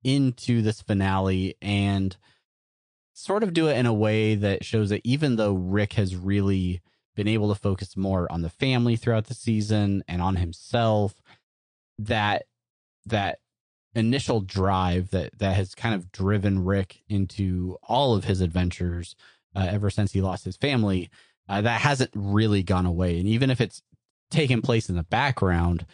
[0.05, 2.17] into this finale and
[3.15, 6.81] sort of do it in a way that shows that even though Rick has really
[7.17, 11.21] been able to focus more on the family throughout the season and on himself
[11.99, 12.45] that
[13.07, 13.41] that
[13.95, 19.17] initial drive that that has kind of driven Rick into all of his adventures
[19.57, 21.11] uh, ever since he lost his family
[21.49, 23.83] uh, that hasn't really gone away and even if it's
[24.31, 25.87] taken place in the background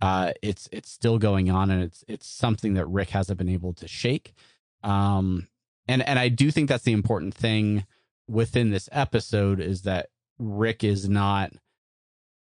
[0.00, 3.72] uh, it's it's still going on and it's it's something that Rick hasn't been able
[3.74, 4.34] to shake
[4.82, 5.46] um
[5.88, 7.86] and and I do think that's the important thing
[8.28, 11.52] within this episode is that Rick is not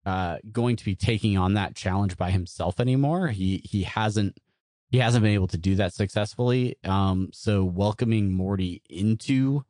[0.07, 3.29] uh going to be taking on that challenge by himself anymore.
[3.29, 4.39] He he hasn't
[4.89, 6.77] he hasn't been able to do that successfully.
[6.85, 9.65] Um so welcoming Morty into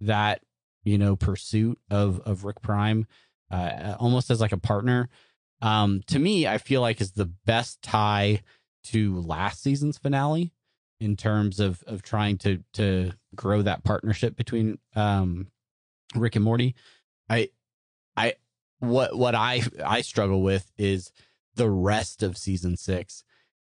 [0.00, 0.42] that,
[0.84, 3.06] you know, pursuit of of Rick Prime
[3.50, 5.08] uh almost as like a partner
[5.60, 8.40] um to me I feel like is the best tie
[8.84, 10.52] to last season's finale
[11.00, 15.48] in terms of of trying to to grow that partnership between um
[16.14, 16.74] Rick and Morty.
[17.28, 17.50] I
[18.16, 18.34] I
[18.78, 21.12] what what I I struggle with is
[21.56, 23.24] the rest of season 6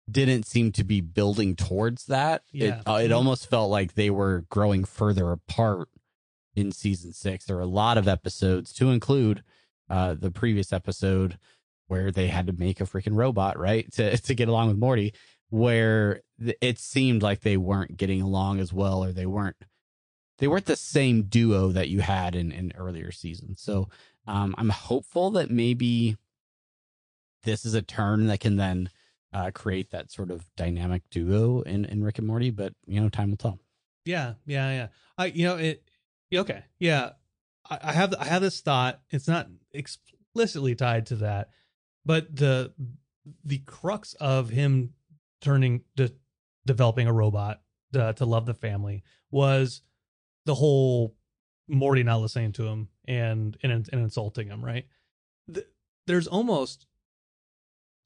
[0.09, 2.43] didn't seem to be building towards that.
[2.51, 2.79] Yeah.
[2.79, 5.89] It uh, it almost felt like they were growing further apart
[6.59, 7.45] in season 6.
[7.45, 9.43] There are a lot of episodes to include
[9.89, 11.37] uh the previous episode
[11.87, 13.91] where they had to make a freaking robot, right?
[13.93, 15.13] To to get along with Morty
[15.49, 16.21] where
[16.61, 19.55] it seemed like they weren't getting along as well or they weren't
[20.37, 23.61] they weren't the same duo that you had in in earlier seasons.
[23.61, 23.89] So
[24.25, 26.17] um, I'm hopeful that maybe
[27.43, 28.89] this is a turn that can then
[29.33, 32.51] uh, create that sort of dynamic duo in in Rick and Morty.
[32.51, 33.59] But you know, time will tell.
[34.05, 34.87] Yeah, yeah, yeah.
[35.17, 35.83] I, you know, it.
[36.33, 37.11] Okay, yeah.
[37.69, 39.01] I, have, I have this thought.
[39.11, 41.49] It's not explicitly tied to that,
[42.05, 42.73] but the
[43.45, 44.93] the crux of him
[45.41, 46.11] turning to
[46.65, 47.61] developing a robot
[47.93, 49.81] to, to love the family was
[50.45, 51.15] the whole
[51.67, 54.65] Morty not listening to him and and, and insulting him.
[54.65, 54.87] Right.
[55.53, 55.67] Th-
[56.07, 56.87] There's almost,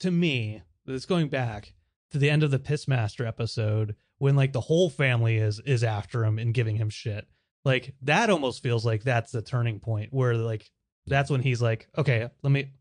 [0.01, 1.73] to me, that's going back
[2.11, 6.25] to the end of the Pissmaster episode when like the whole family is is after
[6.25, 7.27] him and giving him shit.
[7.65, 10.69] Like that almost feels like that's the turning point where like
[11.05, 12.71] that's when he's like, okay, let me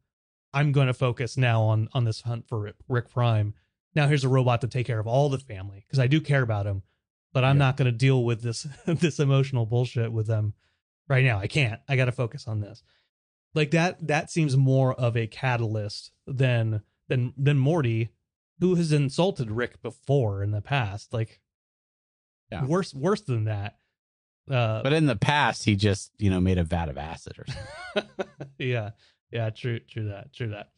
[0.52, 3.54] I'm going to focus now on on this hunt for Rick, Rick Prime.
[3.94, 6.42] Now here's a robot to take care of all the family because I do care
[6.42, 6.82] about him,
[7.32, 7.66] but I'm Yeah.
[7.66, 10.54] not going to deal with this this emotional bullshit with them
[11.08, 11.38] right now.
[11.38, 11.80] I can't.
[11.88, 12.82] I got to focus on this.
[13.54, 18.10] Like that that seems more of a catalyst than than than Morty
[18.60, 21.12] who has insulted Rick before in the past.
[21.12, 21.40] Like
[22.50, 22.64] Yeah.
[22.64, 23.76] worse worse than that.
[24.50, 27.44] Uh But in the past, he just you know made a vat of acid or
[27.46, 28.10] something,
[28.58, 28.90] yeah.
[29.30, 30.32] Yeah, true true that.
[30.32, 30.70] True that.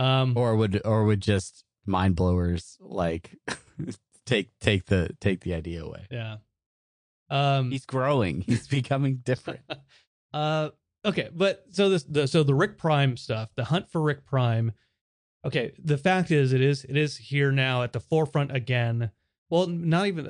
[0.00, 3.36] Um or would or would just mind blowers like
[4.26, 6.06] take take the take the idea away.
[6.10, 6.36] yeah.
[7.30, 8.42] Um He's growing.
[8.42, 9.60] He's becoming different.
[10.32, 10.70] Uh,
[11.04, 14.72] okay, but so this the so the Rick Prime stuff, the hunt for Rick Prime.
[15.44, 19.10] Okay, the fact is, it is it is here now at the forefront again.
[19.48, 20.26] Well, not even.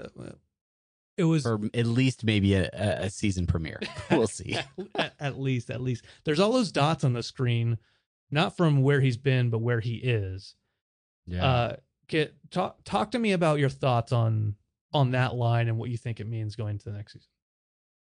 [1.16, 3.80] It was or at least maybe a, a a season premiere.
[4.10, 4.56] We'll see.
[4.94, 6.04] at, at least, at least.
[6.24, 7.78] There's all those dots on the screen,
[8.30, 10.54] not from where he's been, but where he is.
[11.26, 11.44] Yeah.
[11.44, 11.76] Uh,
[12.08, 14.56] get talk talk to me about your thoughts on
[14.92, 17.28] on that line and what you think it means going to the next season.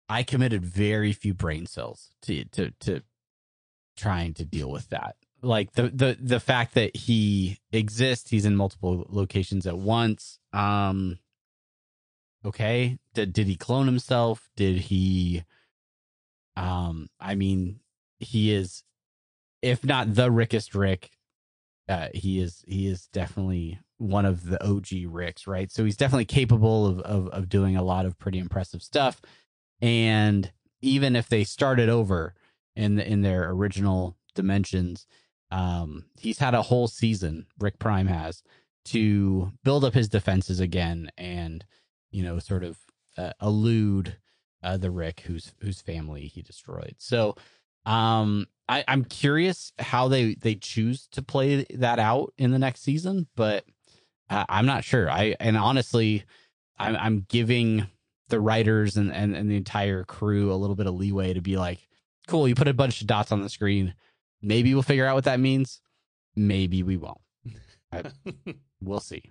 [0.08, 3.02] I committed very few brain cells to to to
[3.98, 5.16] trying to deal with that.
[5.42, 10.40] Like the the the fact that he exists, he's in multiple locations at once.
[10.54, 11.20] Um
[12.46, 14.50] okay, did did he clone himself?
[14.56, 15.44] Did he
[16.56, 17.80] um I mean,
[18.20, 18.84] he is
[19.62, 21.12] if not the Rickest Rick,
[21.88, 25.72] uh, he is he is definitely one of the OG Ricks, right?
[25.72, 29.22] So he's definitely capable of, of of doing a lot of pretty impressive stuff.
[29.82, 32.36] And even if they started over
[32.76, 35.06] in the, in their original dimensions,
[35.52, 37.48] um, he's had a whole season.
[37.60, 38.44] Rick Prime has
[38.86, 41.66] to build up his defenses again, and
[42.12, 42.78] you know, sort of
[43.18, 44.18] uh, elude
[44.64, 46.96] uh, the Rick whose whose family he destroyed.
[46.98, 47.36] So,
[47.86, 52.82] um, I, I'm curious how they they choose to play that out in the next
[52.82, 53.66] season, but
[54.30, 55.10] uh, I'm not sure.
[55.10, 56.24] I and honestly,
[56.78, 57.88] I'm I'm giving
[58.30, 61.58] the writers and, and and the entire crew a little bit of leeway to be
[61.58, 61.88] like,
[62.28, 63.96] cool, you put a bunch of dots on the screen.
[64.42, 65.82] Maybe we'll figure out what that means.
[66.36, 67.20] Maybe we won't.
[67.92, 68.04] I,
[68.82, 69.24] we'll see.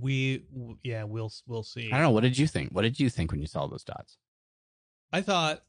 [0.00, 0.44] We
[0.82, 1.88] yeah we'll we'll see.
[1.92, 2.10] I don't know.
[2.10, 2.70] What did you think?
[2.72, 4.16] What did you think when you saw those dots?
[5.12, 5.62] I thought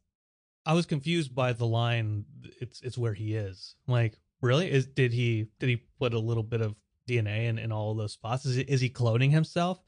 [0.65, 2.25] I was confused by the line.
[2.61, 3.75] It's it's where he is.
[3.87, 4.71] Like, really?
[4.71, 6.75] Is did he did he put a little bit of
[7.09, 8.45] DNA in, in all of those spots?
[8.45, 9.81] Is he, is he cloning himself?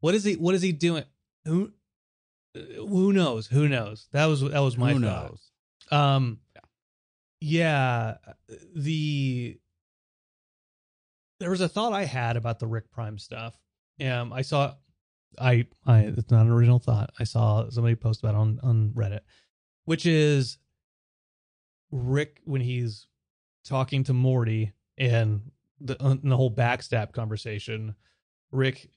[0.00, 1.04] What is he What is he doing?
[1.44, 1.72] Who
[2.54, 3.46] Who knows?
[3.48, 4.08] Who knows?
[4.12, 5.30] That was that was my Who thought.
[5.30, 5.50] knows?
[5.90, 6.60] Um, Yeah.
[7.40, 8.14] yeah,
[8.74, 9.58] the
[11.40, 13.54] there was a thought I had about the Rick Prime stuff.
[14.02, 14.74] Um, I saw,
[15.38, 17.10] I, I, it's not an original thought.
[17.18, 19.20] I saw somebody post about on on Reddit,
[19.84, 20.58] which is
[21.90, 23.06] Rick when he's
[23.64, 27.94] talking to Morty and the in the whole backstab conversation.
[28.50, 28.90] Rick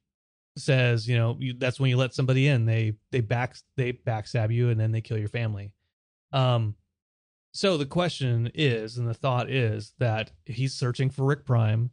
[0.57, 2.65] says, you know, you, that's when you let somebody in.
[2.65, 5.71] They they back they backstab you and then they kill your family.
[6.31, 6.75] Um,
[7.53, 11.89] so the question is, and the thought is that he's searching for Rick Prime.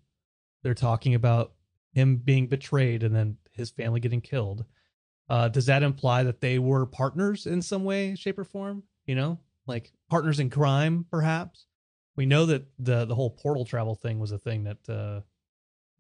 [0.63, 1.54] They're talking about
[1.95, 4.65] him being betrayed and then his family getting killed.
[5.29, 8.83] Uh, does that imply that they were partners in some way, shape, or form?
[9.07, 11.67] You know, like partners in crime, perhaps.
[12.17, 15.21] We know that the the whole portal travel thing was a thing that, uh,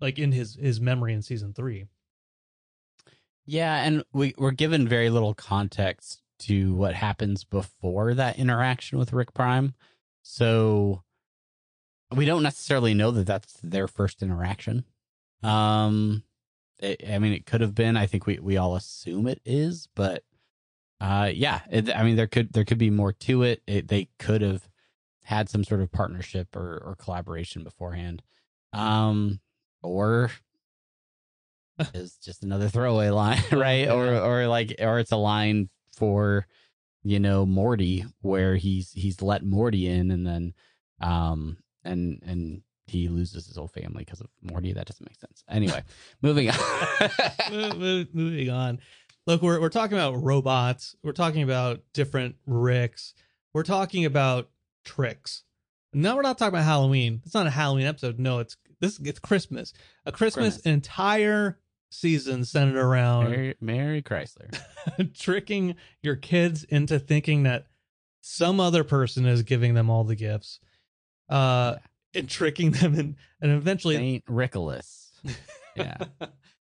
[0.01, 1.87] like in his his memory in season three.
[3.47, 9.13] Yeah, and we we're given very little context to what happens before that interaction with
[9.13, 9.75] Rick Prime,
[10.23, 11.03] so
[12.15, 14.85] we don't necessarily know that that's their first interaction.
[15.45, 16.23] Um,
[16.81, 17.97] it, I mean, it could have been.
[17.97, 20.25] I think we we all assume it is, but
[21.01, 21.61] uh, yeah.
[21.71, 23.63] It, I mean, there could there could be more to it.
[23.67, 23.89] it.
[23.89, 24.69] They could have
[25.25, 28.23] had some sort of partnership or or collaboration beforehand,
[28.73, 29.41] um,
[29.83, 30.31] or
[31.95, 33.89] is just another throwaway line, right?
[33.89, 36.47] Or or like or it's a line for
[37.03, 40.55] you know Morty where he's he's let Morty in and then
[41.01, 44.73] um and and he loses his whole family because of Morty.
[44.73, 45.43] That doesn't make sense.
[45.49, 45.83] Anyway,
[46.23, 46.57] moving on.
[47.51, 48.79] Mo- mo- moving on.
[49.27, 50.95] Look, we're we're talking about robots.
[51.03, 53.15] We're talking about different Ricks.
[53.55, 54.51] We're talking about
[54.85, 55.45] tricks.
[55.93, 57.23] No, we're not talking about Halloween.
[57.25, 58.19] It's not a Halloween episode.
[58.19, 58.99] No, it's this.
[58.99, 59.73] It's Christmas.
[60.05, 60.67] A Christmas, Christmas.
[60.67, 61.59] entire
[61.91, 64.53] season centered around Mary, Mary Chrysler.
[65.15, 67.67] tricking your kids into thinking that
[68.21, 70.59] some other person is giving them all the gifts,
[71.29, 71.77] uh,
[72.15, 75.11] and tricking them, and and eventually Saint Richolas.
[75.77, 75.97] Yeah.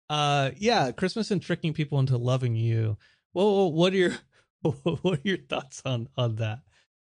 [0.09, 2.97] uh yeah christmas and tricking people into loving you
[3.33, 4.11] well what are your
[4.61, 6.59] what are your thoughts on on that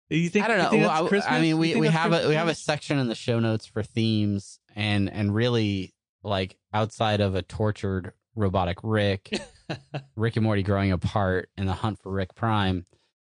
[0.09, 0.69] you think I don't know.
[0.69, 3.15] think Well, I- I mean, we, we have a we have a section in the
[3.15, 9.39] show notes for themes and and really like outside of a tortured robotic Rick,
[10.15, 12.85] Rick and Morty growing apart and the hunt for Rick Prime,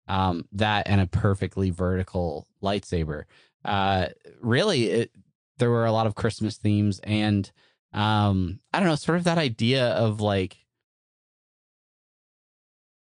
[0.09, 3.25] um, that and a perfectly vertical lightsaber.
[3.65, 4.09] Uh,
[4.41, 5.11] really, it,
[5.59, 7.51] there were a lot of Christmas themes and
[7.93, 10.57] um, I don't know, sort of that idea of like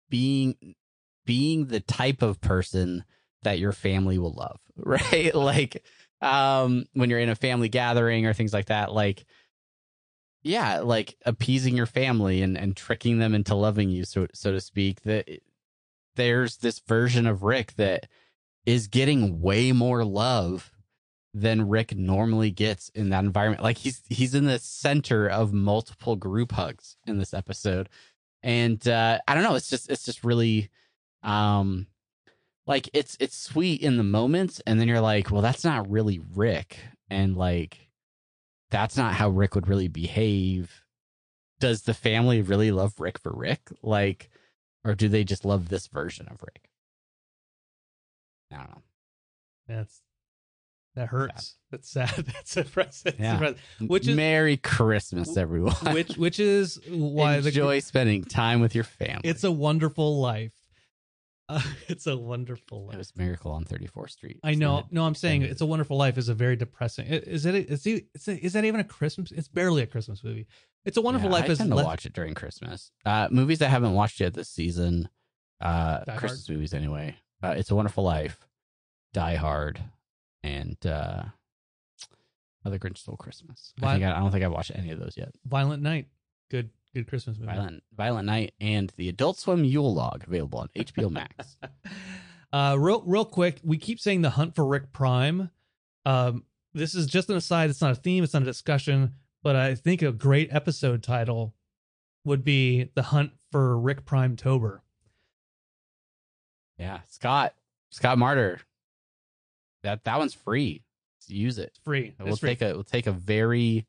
[0.10, 0.76] being
[1.26, 3.04] being the type of person
[3.42, 5.34] that your family will love, right?
[5.34, 5.84] like
[6.22, 9.26] um when you're in a family gathering or things like that, like
[10.44, 14.62] yeah, like appeasing your family and and tricking them into loving you so so to
[14.62, 15.02] speak.
[15.02, 15.28] That
[16.16, 18.08] there's this version of Rick that
[18.66, 20.72] is getting way more love
[21.36, 23.62] than Rick normally gets in that environment.
[23.62, 27.90] Like he's he's in the center of multiple group hugs in this episode.
[28.42, 30.70] And uh I don't know, it's just it's just really
[31.24, 31.88] um
[32.66, 36.22] like it's it's sweet in the moments and then you're like, well that's not really
[36.34, 37.90] Rick and like
[38.72, 40.84] that's not how Rick would really behave.
[41.60, 43.72] Does the family really love Rick for Rick?
[43.84, 44.30] Like
[44.86, 46.70] or do they just love this version of Rick?
[48.56, 48.82] I don't know.
[49.68, 50.02] that's
[50.96, 53.42] that hurts that's sad that's depressing That's
[53.80, 53.86] Yeah.
[53.86, 55.74] Which is- Merry Christmas, everyone.
[55.94, 59.22] which which is why the Enjoy spending time with your family.
[59.30, 60.54] it's a wonderful life
[61.50, 64.40] Uh, it's a wonderful It was Miracle on 34th Street.
[64.44, 64.80] I know.
[64.80, 64.86] It?
[64.92, 67.06] No, I'm saying it's a wonderful life is a very depressing.
[67.08, 67.56] Is it?
[67.70, 68.08] Is it?
[68.16, 69.32] Is, it, is that even a Christmas?
[69.32, 70.48] It's barely a Christmas movie.
[70.86, 72.90] It's a wonderful Yeah, life I is tend to watch it during Christmas.
[73.06, 75.08] Uh, movies I haven't watched yet this season.
[75.62, 77.16] Uh, Die Christmas movies anyway.
[77.46, 78.48] Uh, it's a Wonderful Life,
[79.14, 79.80] Die Hard,
[80.44, 81.24] and uh,
[82.66, 83.74] Other Grinch Stole Christmas.
[83.82, 85.34] I think I, I don't think I've watched any of those yet.
[85.46, 86.08] Violent Night.
[86.50, 86.70] Good.
[86.94, 87.52] Good Christmas movie.
[87.52, 91.58] Violent Violent Night and the Adult Swim Yule Log available on HBO Max.
[92.54, 93.60] uh, real, real quick.
[93.64, 95.50] We keep saying the hunt for Rick Prime.
[96.06, 97.70] Um, this is just an aside.
[97.70, 98.24] It's not a theme.
[98.24, 99.14] It's not a discussion.
[99.44, 101.54] But I think a great episode title
[102.24, 104.82] would be the hunt for Rick Prime Tober.
[106.78, 107.54] Yeah, Scott
[107.90, 108.60] Scott Marder.
[109.84, 110.84] That that one's free.
[111.28, 111.70] Use it.
[111.70, 112.14] It's free.
[112.20, 112.50] We'll free.
[112.56, 113.88] take a we'll take a very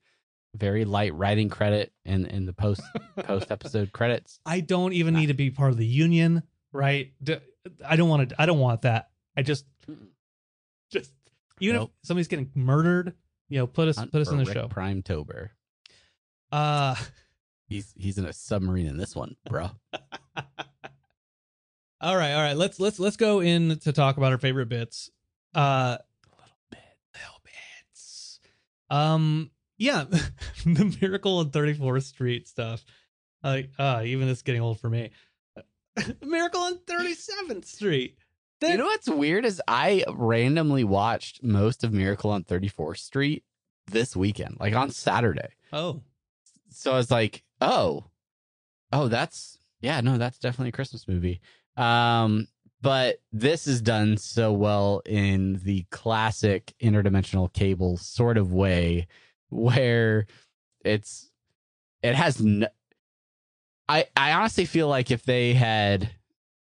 [0.54, 2.80] very light writing credit in in the post
[3.18, 4.40] post episode credits.
[4.46, 7.12] I don't even need to be part of the union, right?
[7.84, 8.40] I don't want to.
[8.40, 9.10] I don't want that.
[9.36, 9.66] I just,
[10.90, 11.12] just
[11.60, 11.90] even Nope.
[12.02, 13.12] if somebody's getting murdered,
[13.48, 14.68] you know, put us Hunt put us in the Rick show.
[14.68, 15.52] Prime Tober.
[16.52, 16.94] Uh
[17.68, 19.70] He's he's in a submarine in this one, bro.
[22.06, 22.56] all right, all right.
[22.56, 25.10] Let's let's let's go in to talk about our favorite bits.
[25.52, 25.98] Uh,
[26.38, 26.78] little bit,
[27.14, 28.38] little bits.
[28.88, 30.04] Um, yeah,
[30.64, 32.84] the Miracle on Thirty Fourth Street stuff.
[33.42, 35.10] Like, uh, even this is getting old for me.
[36.22, 38.16] Miracle on Thirty Seventh Street.
[38.62, 43.42] you know what's weird is I randomly watched most of Miracle on 34th Street
[43.90, 45.48] this weekend, like on Saturday.
[45.72, 46.02] Oh,
[46.70, 48.04] So I was like, oh,
[48.92, 51.40] oh, that's yeah, no, that's definitely a Christmas movie.
[51.76, 52.48] Um,
[52.82, 59.08] but this is done so well in the classic interdimensional cable sort of way,
[59.48, 60.26] where
[60.84, 61.30] it's
[62.02, 62.40] it has.
[62.40, 62.68] No,
[63.88, 66.10] I I honestly feel like if they had,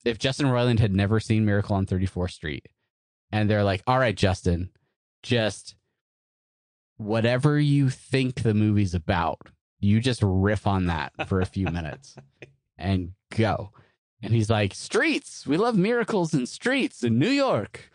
[0.06, 2.68] if Justin Roiland had never seen Miracle on 34th Street,
[3.32, 4.70] and they're like, all right, Justin,
[5.24, 5.76] just
[6.98, 9.50] whatever you think the movie's about,
[9.80, 12.16] you just riff on that for a few minutes
[12.78, 13.72] and go.
[14.24, 17.92] And he's like, Streets, we love miracles in streets in New York.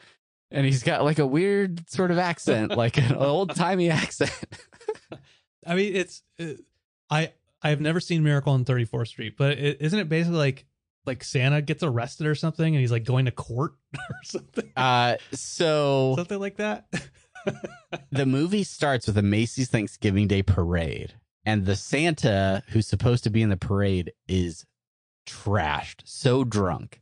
[0.51, 4.33] And he's got like a weird sort of accent, like an old timey accent.
[5.67, 6.53] I mean, it's uh,
[7.11, 10.65] I I've never seen Miracle on 34th Street, but is isn't it basically like
[11.07, 15.17] like Santa gets arrested or something, and he's like going to court or something, Uh,
[15.33, 16.87] so something like that?
[18.11, 21.15] the movie starts with a Macy's Thanksgiving Day parade,
[21.45, 24.65] and the Santa who's supposed to be in the parade is
[25.29, 27.01] trashed, so drunk.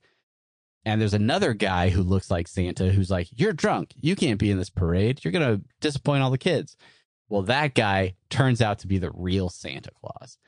[0.84, 3.92] And there's another guy who looks like Santa who's like, You're drunk.
[3.96, 5.24] You can't be in this parade.
[5.24, 6.76] You're going to disappoint all the kids.
[7.28, 10.38] Well, that guy turns out to be the real Santa Claus.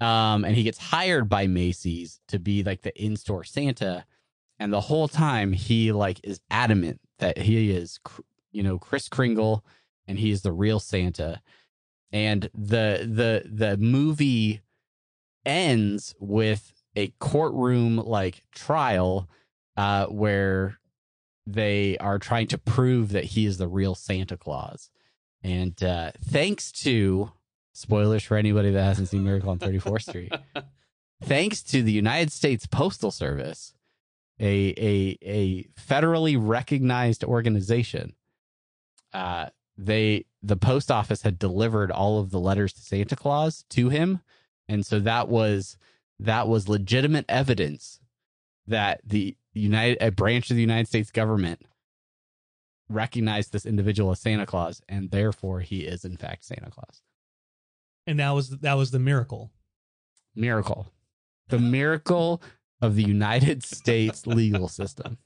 [0.00, 4.04] Um, and he gets hired by Macy's to be like the in store Santa.
[4.58, 8.00] And the whole time he like is adamant that he is,
[8.50, 9.64] you know, Kris Kringle
[10.08, 11.40] and he is the real Santa.
[12.12, 14.62] And the the the movie
[15.46, 19.28] ends with a courtroom like trial
[19.76, 20.78] uh, where
[21.46, 24.90] they are trying to prove that he is the real Santa Claus.
[25.42, 27.32] And uh, thanks to
[27.72, 30.32] spoilers for anybody that hasn't seen Miracle on 34th Street,
[31.22, 33.74] thanks to the United States Postal Service,
[34.38, 38.14] a a a federally recognized organization,
[39.12, 43.88] uh, they the post office had delivered all of the letters to Santa Claus to
[43.88, 44.20] him,
[44.68, 45.76] and so that was
[46.20, 48.00] that was legitimate evidence
[48.66, 51.62] that the United a branch of the United States government
[52.88, 57.02] recognized this individual as Santa Claus, and therefore he is in fact Santa Claus.
[58.06, 59.50] and that was that was the miracle.
[60.34, 60.86] Miracle,
[61.48, 62.40] the miracle
[62.80, 65.18] of the United States legal system.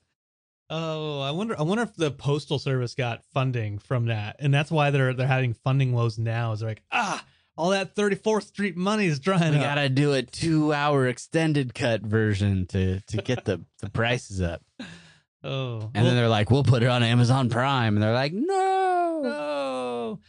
[0.70, 1.58] Oh, I wonder.
[1.58, 5.26] I wonder if the postal service got funding from that, and that's why they're they're
[5.26, 6.52] having funding woes now.
[6.52, 7.22] Is they're like, ah,
[7.56, 9.62] all that Thirty Fourth Street money is drying We up.
[9.64, 14.62] gotta do a two-hour extended cut version to to get the the prices up.
[15.44, 19.20] oh, And then they're like, "We'll put it on Amazon Prime," and they're like, "No."
[19.22, 20.20] no.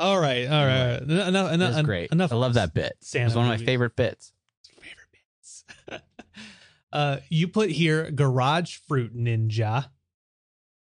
[0.00, 0.80] All right, all right.
[0.80, 1.02] all right.
[1.02, 2.12] Enough, enough, That's great.
[2.12, 2.32] Enough.
[2.32, 2.92] I love that bit.
[3.00, 3.66] It's one of my movies.
[3.66, 4.32] favorite bits.
[4.80, 5.64] favorite bits.
[6.92, 9.88] uh, you put here Garage Fruit Ninja.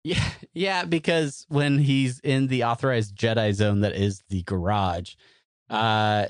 [0.03, 5.15] Yeah, yeah, because when he's in the authorized Jedi zone that is the garage,
[5.71, 6.27] uh,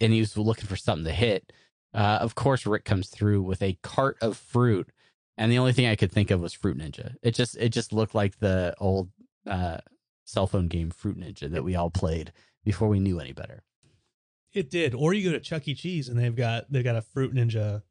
[0.00, 1.52] and he was looking for something to hit,
[1.94, 4.88] uh, of course Rick comes through with a cart of fruit,
[5.36, 7.14] and the only thing I could think of was Fruit Ninja.
[7.22, 9.10] It just it just looked like the old
[9.46, 9.78] uh,
[10.24, 12.32] cell phone game Fruit Ninja that we all played
[12.64, 13.62] before we knew any better.
[14.52, 14.94] It did.
[14.94, 15.74] Or you go to Chuck E.
[15.74, 17.82] Cheese and they've got they've got a Fruit Ninja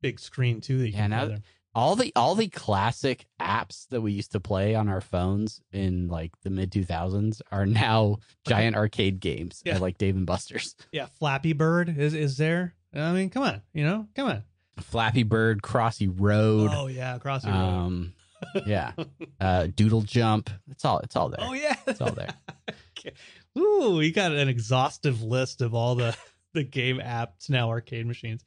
[0.00, 0.78] big screen too.
[0.78, 1.42] That you Yeah, can now- there.
[1.76, 6.08] All the all the classic apps that we used to play on our phones in
[6.08, 8.16] like the mid 2000s are now
[8.48, 9.78] giant arcade games Yeah.
[9.78, 10.74] like Dave and Buster's.
[10.92, 12.74] Yeah, Flappy Bird is is there.
[12.94, 14.42] I mean, come on, you know, come on.
[14.78, 17.54] Flappy Bird, Crossy Road, Oh yeah, Crossy Road.
[17.54, 18.12] um,
[18.66, 18.92] yeah,
[19.40, 20.48] uh, Doodle Jump.
[20.70, 21.40] It's all it's all there.
[21.46, 22.30] oh yeah, It's all there.
[22.98, 23.12] Okay.
[23.58, 26.16] Ooh, you got an exhaustive list of all the
[26.54, 28.42] the game apps now, arcade machines.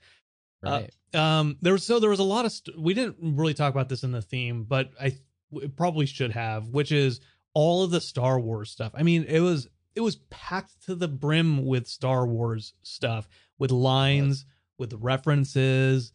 [0.62, 0.92] Right.
[1.14, 3.90] Um, there was so there was a lot of st- we didn't really talk about
[3.90, 5.18] this in the theme, but I
[5.52, 7.22] w- probably should have, which is
[7.54, 8.92] all of the Star Wars stuff.
[8.94, 13.72] I mean, it was it was packed to the brim with Star Wars stuff, with
[13.72, 14.46] lines,
[14.78, 16.12] with references.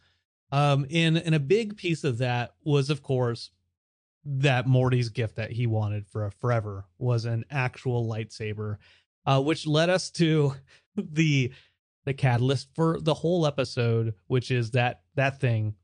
[0.52, 3.50] Um, and and a big piece of that was, of course,
[4.24, 8.76] that Morty's gift that he wanted for a forever was an actual lightsaber,
[9.26, 10.54] uh, which led us to
[10.96, 11.52] the
[12.04, 15.74] the catalyst for the whole episode, which is that that thing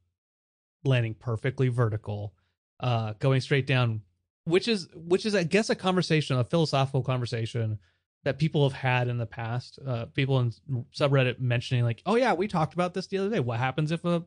[0.85, 2.35] landing perfectly vertical,
[2.81, 4.03] uh, going straight down,
[4.45, 7.79] which is which is I guess a conversation, a philosophical conversation
[8.25, 9.79] that people have had in the past.
[9.85, 10.53] Uh, people in
[10.95, 13.41] subreddit mentioning like, oh yeah, we talked about this the other day.
[13.41, 14.25] What happens if a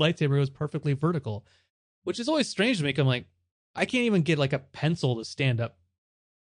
[0.00, 1.46] lightsaber goes perfectly vertical?
[2.04, 2.94] Which is always strange to me.
[2.96, 3.26] I'm like,
[3.74, 5.78] I can't even get like a pencil to stand up.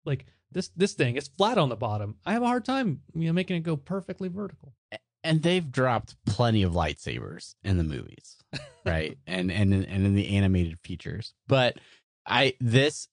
[0.04, 2.16] Like this this thing, it's flat on the bottom.
[2.24, 4.74] I have a hard time, you know, making it go perfectly vertical.
[5.24, 8.36] and they've dropped plenty of lightsabers in the movies,
[8.86, 9.18] right?
[9.26, 11.34] and and and in the animated features.
[11.46, 11.76] But
[12.26, 13.08] I this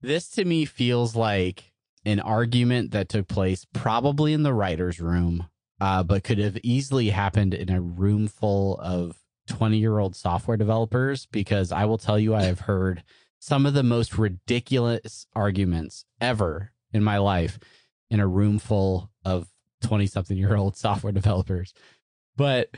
[0.00, 1.72] this to me feels like
[2.06, 5.48] an argument that took place probably in the writers' room,
[5.80, 10.56] uh, but could have easily happened in a room full of twenty year old software
[10.56, 11.26] developers.
[11.26, 13.02] Because I will tell you, I have heard
[13.40, 17.58] some of the most ridiculous arguments ever in my life
[18.10, 19.48] in a room full of
[19.82, 21.74] 20 something year old software developers.
[22.36, 22.76] But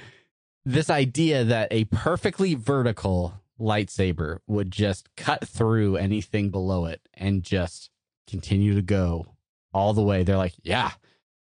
[0.65, 7.43] this idea that a perfectly vertical lightsaber would just cut through anything below it and
[7.43, 7.91] just
[8.29, 9.27] continue to go
[9.75, 10.23] all the way.
[10.23, 10.93] They're like, yeah,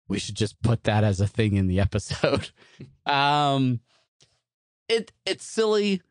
[0.08, 2.50] we should just put that as a thing in the episode.
[3.06, 3.82] um
[4.88, 6.02] it it's silly.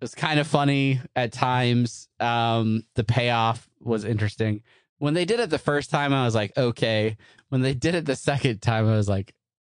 [0.00, 2.08] It's kind of funny at times.
[2.20, 4.62] Um the payoff was interesting.
[4.98, 7.16] When they did it the first time, I was like, okay.
[7.48, 9.34] When they did it the second time, I was like,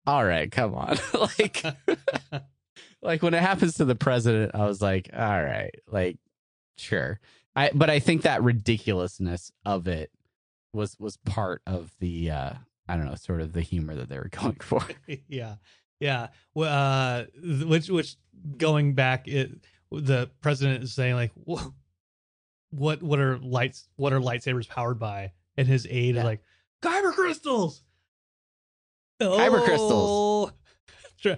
[0.07, 0.99] all right, come on.
[1.39, 1.63] like
[3.03, 6.19] like when it happens to the president, I was like, all right, like
[6.77, 7.21] sure.
[7.57, 10.11] I but I think that ridiculousness of it
[10.73, 12.53] was was part of the uh
[12.89, 14.83] I don't know, sort of the humor that they were going for.
[15.29, 15.57] yeah,
[16.01, 16.29] yeah.
[16.55, 17.25] Well, uh,
[17.67, 18.17] which which
[18.57, 19.53] going back, it
[19.91, 21.33] the president is saying like,
[22.71, 23.89] what what are lights?
[23.97, 25.33] What are lightsabers powered by?
[25.57, 26.21] And his aide Yeah.
[26.23, 26.43] is like,
[26.83, 27.83] kyber crystals.
[29.21, 30.51] Kyber crystals.
[30.51, 30.53] Oh.
[31.17, 31.37] Sure.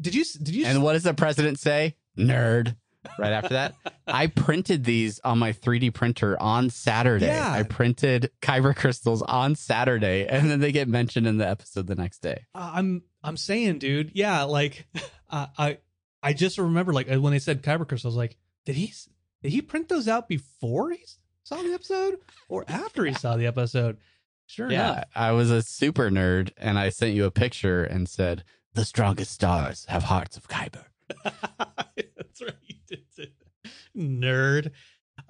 [0.00, 1.96] Did you did you And what does the president say?
[2.18, 2.76] Nerd.
[3.20, 3.74] Right after that,
[4.08, 7.26] I printed these on my 3D printer on Saturday.
[7.26, 7.52] Yeah.
[7.52, 11.94] I printed Kyber crystals on Saturday, and then they get mentioned in the episode the
[11.94, 12.46] next day.
[12.52, 14.88] Uh, I'm I'm saying, dude, yeah, like
[15.30, 15.78] uh, I
[16.26, 18.92] I just remember like when they said kyber crystals, like did he
[19.44, 20.98] did he print those out before he
[21.44, 22.16] saw the episode
[22.48, 23.98] or after he saw the episode?
[24.46, 28.42] Sure Yeah, I was a super nerd, and I sent you a picture and said,
[28.74, 30.86] "The strongest stars have hearts of Kyber."
[31.24, 33.32] That's right, you did it.
[33.96, 34.72] nerd.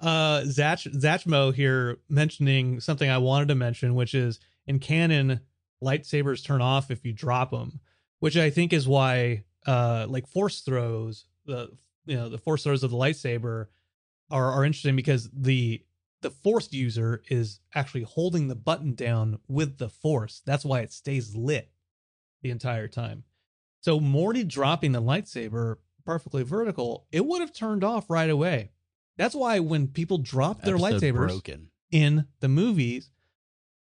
[0.01, 5.41] Uh, Zach Zachmo here mentioning something I wanted to mention, which is in canon,
[5.83, 7.81] lightsabers turn off if you drop them,
[8.19, 11.69] which I think is why uh like force throws the
[12.05, 13.67] you know the force throws of the lightsaber
[14.31, 15.83] are are interesting because the
[16.21, 20.41] the force user is actually holding the button down with the force.
[20.45, 21.69] That's why it stays lit
[22.41, 23.23] the entire time.
[23.81, 28.71] So Morty dropping the lightsaber perfectly vertical, it would have turned off right away.
[29.17, 31.69] That's why when people drop their Episode lightsabers broken.
[31.91, 33.11] in the movies,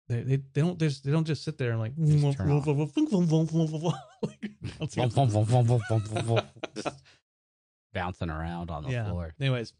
[0.07, 1.93] they, they they don't just they don't just sit there and like
[7.93, 9.09] bouncing around on the yeah.
[9.09, 9.33] floor.
[9.39, 9.73] Anyways,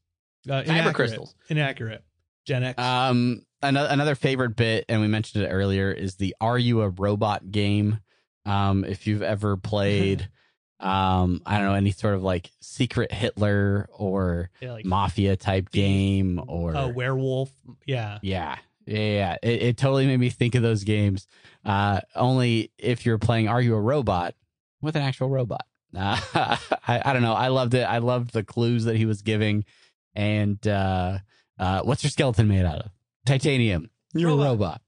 [0.49, 0.95] uh, inaccurate.
[0.95, 1.35] crystals.
[1.49, 2.03] Inaccurate.
[2.45, 2.81] Gen X.
[2.81, 6.89] Um, another another favorite bit, and we mentioned it earlier, is the "Are You a
[6.89, 7.99] Robot?" game.
[8.45, 10.27] Um, if you've ever played,
[10.79, 15.71] um, I don't know any sort of like secret Hitler or yeah, like mafia type
[15.71, 17.51] game or a werewolf.
[17.85, 18.19] Yeah.
[18.21, 18.57] Yeah.
[18.85, 19.37] Yeah, yeah.
[19.41, 21.27] It, it totally made me think of those games.
[21.63, 24.35] Uh, only if you're playing Are You a Robot
[24.81, 25.65] with an actual robot.
[25.95, 26.19] Uh,
[26.87, 27.33] I, I don't know.
[27.33, 27.83] I loved it.
[27.83, 29.65] I loved the clues that he was giving.
[30.13, 31.19] And uh,
[31.57, 32.91] uh, what's your skeleton made out of?
[33.25, 33.89] Titanium.
[34.13, 34.45] You're Robot.
[34.45, 34.81] a robot.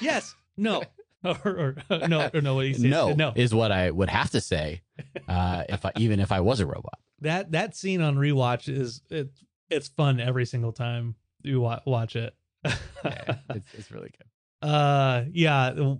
[0.00, 0.34] Yes.
[0.56, 0.82] No.
[1.24, 2.90] or, or no, or no, what he said.
[2.90, 3.32] no, no.
[3.34, 4.82] is what I would have to say.
[5.26, 6.98] Uh, if I, even if I was a robot.
[7.20, 9.30] That that scene on rewatch is it,
[9.68, 12.34] it's fun every single time you watch it.
[12.64, 14.68] Yeah, it's, it's really good.
[14.68, 15.94] uh, yeah.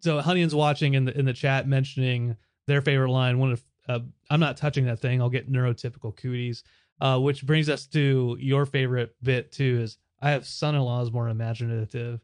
[0.00, 3.38] So Honeyon's watching in the in the chat mentioning their favorite line.
[3.38, 5.20] One of uh, I'm not touching that thing.
[5.20, 6.62] I'll get neurotypical cooties.
[6.98, 9.80] Uh, which brings us to your favorite bit too.
[9.82, 12.20] Is I have son-in-laws more imaginative.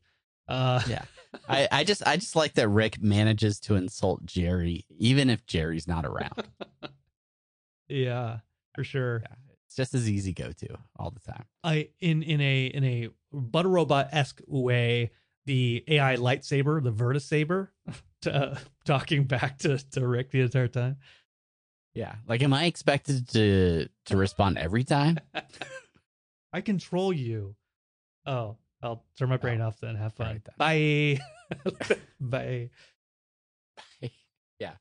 [0.48, 1.04] Uh, Yeah.
[1.48, 5.86] I, I just I just like that Rick manages to insult Jerry even if Jerry's
[5.88, 6.46] not around.
[7.88, 8.38] yeah,
[8.74, 9.22] for sure.
[9.22, 9.34] Yeah,
[9.72, 10.68] it's just as easy go to
[10.98, 11.46] all the time.
[11.64, 15.12] I in in a in a butter robot esque way,
[15.46, 17.72] the AI lightsaber, the Virtus saber,
[18.22, 20.98] to, uh, talking back to to Rick the entire time.
[21.94, 22.16] Yeah.
[22.26, 25.18] Like am I expected to to respond every time?
[26.52, 27.56] I control you.
[28.26, 29.94] Oh, I'll turn my brain off then.
[29.94, 30.40] Have fun.
[30.58, 31.20] Right Bye.
[32.20, 32.70] Bye.
[34.58, 34.74] yeah.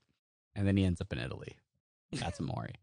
[0.53, 1.55] And then he ends up in Italy.
[2.13, 2.73] That's Amori.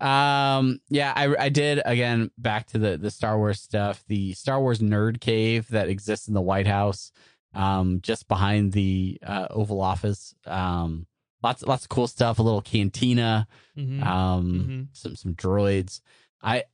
[0.00, 4.60] um yeah, I I did again back to the the Star Wars stuff, the Star
[4.60, 7.12] Wars nerd cave that exists in the White House
[7.54, 10.34] um just behind the uh, Oval Office.
[10.46, 11.06] Um
[11.42, 13.46] lots lots of cool stuff, a little cantina.
[13.76, 14.02] Mhm.
[14.04, 14.86] um Mhm.
[14.92, 16.00] some some droids
[16.42, 16.64] i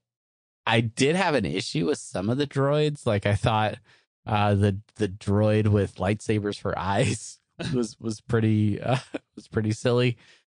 [0.66, 3.76] i did have an issue with some of the droids like i thought
[4.26, 7.39] uh the the droid with lightsabers for eyes
[7.74, 8.97] was was pretty uh,
[9.37, 10.16] was pretty silly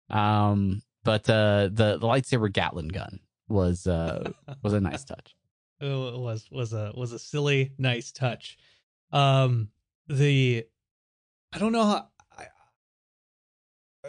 [0.10, 4.32] um but uh the the lightsaber gatling gun was uh
[4.62, 5.36] was a nice touch
[5.80, 8.58] it was was a was a silly nice touch.
[9.12, 9.70] Um,
[10.08, 10.66] the
[11.54, 12.08] I don't know how.
[12.38, 12.46] I,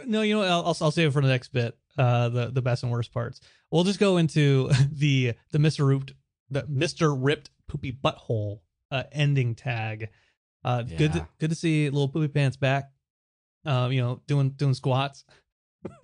[0.07, 1.76] no, you know, what, I'll I'll I'll save it for the next bit.
[1.96, 3.40] Uh, the the best and worst parts.
[3.70, 6.14] We'll just go into the the Mister Ripped
[6.51, 10.09] the Mister Ripped Poopy Butthole uh ending tag.
[10.64, 12.90] Uh, good to, good to see little Poopy Pants back.
[13.64, 15.24] Um, you know, doing doing squats.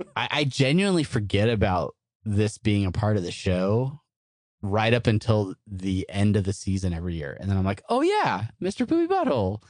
[0.17, 4.01] I, I genuinely forget about this being a part of the show
[4.63, 7.37] right up until the end of the season every year.
[7.39, 8.89] And then I'm like, oh yeah, Mr.
[8.89, 9.63] Poopy Butthole.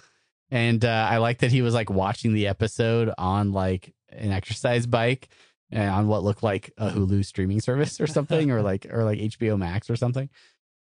[0.51, 4.87] And uh, I like that he was like watching the episode on like an exercise
[4.87, 5.29] bike
[5.71, 9.19] and on what looked like a Hulu streaming service or something, or like or like
[9.19, 10.29] HBO Max or something.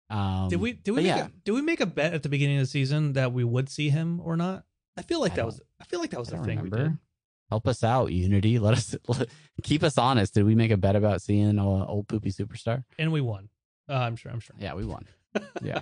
[0.08, 1.26] Um, Did we did we make yeah.
[1.26, 3.68] a, did we make a bet at the beginning of the season that we would
[3.68, 4.64] see him or not?
[4.96, 6.96] I feel like I that was I feel like that was the thing we did.
[7.48, 8.58] Help us out, Unity.
[8.58, 8.96] Let us
[9.62, 10.34] keep us honest.
[10.34, 12.84] Did we make a bet about seeing uh, old poopy superstar?
[12.98, 13.48] and we won.
[13.88, 14.32] Uh, I'm sure.
[14.32, 14.56] I'm sure.
[14.58, 15.06] Yeah, we won.
[15.62, 15.80] Yeah.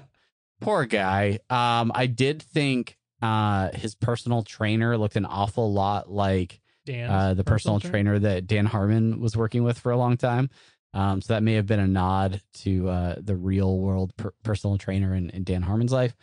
[0.61, 1.39] Poor guy.
[1.51, 7.35] Um, I did think uh his personal trainer looked an awful lot like Dan, uh
[7.35, 10.51] the personal, trainer that Dan Harmon was working with for a long time.
[10.93, 14.77] Um, so that may have been a nod to uh the real world per- personal
[14.77, 16.15] trainer in, in Dan Harmon's life.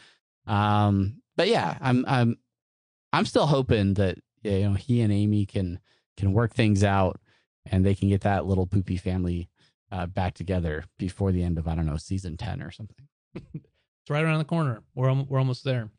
[0.46, 2.38] Um, but yeah, I'm I'm
[3.14, 5.80] I'm still hoping that yeah, you know he and Amy can
[6.18, 7.20] can work things out
[7.66, 9.50] and they can get that little poopy family
[9.92, 13.08] uh, back together before the end of I don't know season ten or something.
[13.36, 14.82] It's right around the corner.
[14.96, 15.90] We're we're almost there.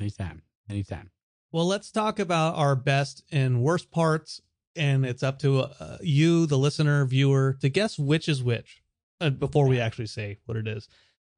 [0.00, 1.10] Anytime, anytime.
[1.50, 4.40] Well, let's talk about our best and worst parts,
[4.76, 8.82] and it's up to uh, you, the listener, viewer, to guess which is which.
[9.20, 10.86] Uh, before we actually say what it is.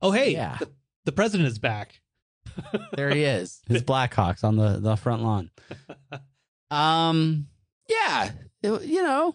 [0.02, 0.58] Oh, hey, Yeah.
[0.58, 0.68] the,
[1.06, 2.02] the president is back.
[2.94, 5.50] There he is, his Blackhawks on the the front lawn.
[6.72, 7.48] Um,
[7.88, 8.30] yeah,
[8.62, 9.34] it- you know,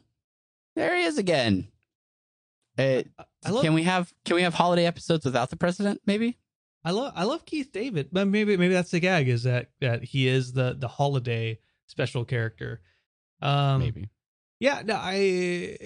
[0.78, 1.68] there he is again.
[2.78, 3.03] Uh,
[3.45, 5.99] I love can we have can we have holiday episodes without the president?
[6.06, 6.38] Maybe.
[6.86, 10.03] I love I love Keith David, but maybe maybe that's the gag is that that
[10.03, 12.80] he is the the holiday special character.
[13.41, 14.10] Um, Maybe.
[14.62, 15.78] Yeah, no, I,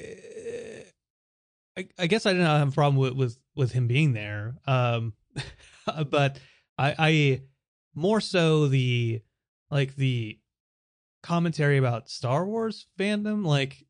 [1.77, 4.55] I, I guess I didn't have a problem with with, with him being there.
[4.67, 5.13] Um,
[6.09, 6.39] but
[6.79, 7.41] I, I
[7.93, 9.21] more so the
[9.69, 10.39] like the
[11.21, 13.85] commentary about Star Wars fandom, like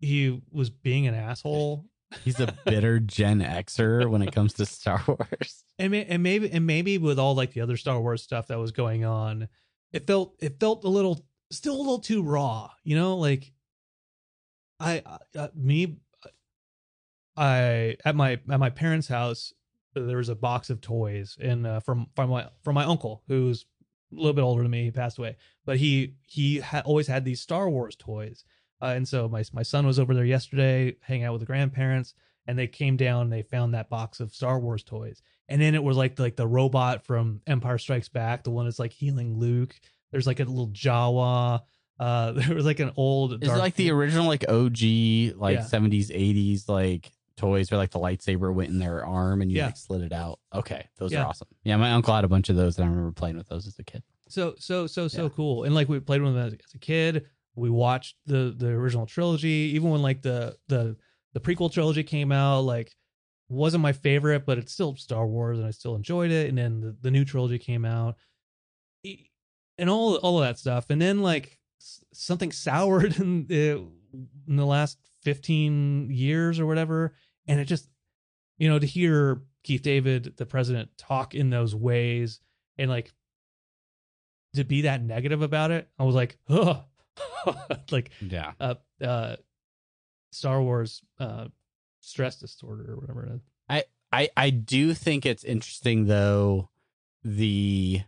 [0.00, 1.86] he was being an asshole,
[2.24, 5.64] He's a bitter Gen Xer when it comes to Star Wars.
[5.78, 8.58] and may, and maybe and maybe with all like the other Star Wars stuff that
[8.58, 9.48] was going on,
[9.92, 13.52] it felt it felt a little still a little too raw, you know, like
[14.80, 15.02] I
[15.36, 15.98] uh, me
[17.36, 19.52] I at my at my parents' house
[20.06, 23.66] there was a box of toys and uh, from from my from my uncle who's
[24.12, 25.36] a little bit older than me he passed away.
[25.66, 28.44] But he he ha- always had these Star Wars toys.
[28.80, 32.14] Uh, and so my my son was over there yesterday hanging out with the grandparents
[32.46, 35.20] and they came down they found that box of Star Wars toys.
[35.48, 38.78] And then it was like like the robot from Empire Strikes Back the one that's
[38.78, 39.74] like healing Luke.
[40.12, 41.62] There's like a little Jawa
[42.00, 44.78] uh there was like an old Is it like the original like OG
[45.36, 45.66] like Yeah.
[45.68, 49.66] 70s 80s like toys where like the lightsaber went in their arm and you Yeah.
[49.66, 50.40] like slid it out?
[50.54, 51.22] Okay, those Yeah.
[51.22, 51.48] are awesome.
[51.64, 53.78] Yeah, my uncle had a bunch of those and I remember playing with those as
[53.78, 54.02] a kid.
[54.28, 55.28] so so so so Yeah.
[55.30, 55.64] cool.
[55.64, 57.24] And like we played with them as, as a kid.
[57.54, 59.72] We watched the the original trilogy.
[59.74, 60.96] Even when like the the
[61.32, 62.94] the prequel trilogy came out, like
[63.48, 66.48] wasn't my favorite, but it's still Star Wars, and I still enjoyed it.
[66.50, 68.16] And then the, the new trilogy came out,
[69.78, 70.86] and all all of that stuff.
[70.90, 71.58] And then like
[72.12, 73.86] something soured in the,
[74.46, 77.14] in the last fifteen years or whatever,
[77.48, 77.88] and it just
[78.58, 82.40] you know to hear Keith David, the president, talk in those ways
[82.76, 83.12] and like
[84.54, 86.84] to be that negative about it, I was like, oh,
[87.90, 88.52] like Yeah.
[88.60, 89.36] uh, uh,
[90.32, 91.48] Star Wars uh,
[92.00, 93.40] stress disorder or whatever it is.
[94.10, 96.70] I I do think it's interesting though
[97.22, 98.00] the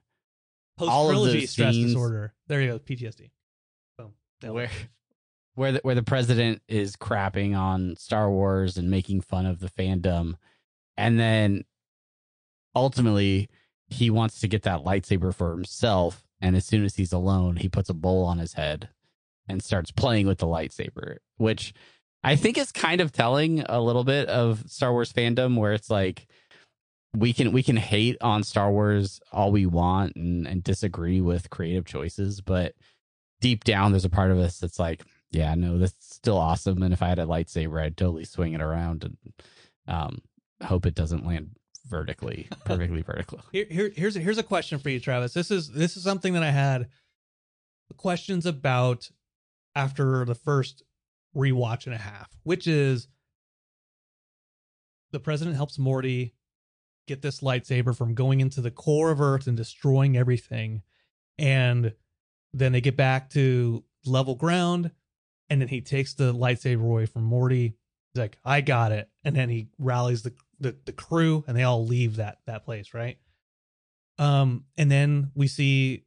[0.79, 2.33] Post trilogy stress scenes- disorder.
[2.47, 3.31] There you go, PTSD.
[3.99, 4.15] Boom.
[4.55, 4.71] Where
[5.55, 9.69] where the, where the president is crapping on Star Wars and making fun of the
[9.69, 10.35] fandom,
[10.97, 11.65] and then
[12.75, 13.49] ultimately
[13.89, 16.25] he wants to get that lightsaber for himself.
[16.41, 18.89] And as soon as he's alone, he puts a bowl on his head
[19.49, 21.75] and starts playing with the lightsaber, which
[22.23, 25.91] I think is kind of telling a little bit of Star Wars fandom, where it's
[25.91, 26.27] like
[27.15, 31.51] we can we can hate on Star Wars all we want and, and disagree with
[31.51, 32.75] creative choices, but
[33.41, 36.83] deep down there's a part of us that's like, yeah, no, that's still awesome.
[36.83, 39.17] And if I had a lightsaber, I'd totally swing it around and
[39.87, 40.23] um,
[40.63, 41.51] hope it doesn't land
[41.87, 43.41] vertically, perfectly vertical.
[43.53, 45.33] Here, here, here's a, here's a question for you, Travis.
[45.33, 46.89] This is this is something that I had
[47.97, 49.11] questions about
[49.75, 50.83] after the first
[51.37, 53.09] rewatch and a half, which is
[55.13, 56.35] the president helps Morty
[57.07, 60.83] get this lightsaber from going into the core of Earth and destroying everything,
[61.39, 61.95] and
[62.53, 64.91] then they get back to level ground,
[65.51, 67.75] and then he takes the lightsaber away from Morty.
[68.15, 71.65] He's like, "I got it," and then he rallies the the, the crew, and they
[71.65, 73.19] all leave that that place, right?
[74.19, 76.05] Um, and then we see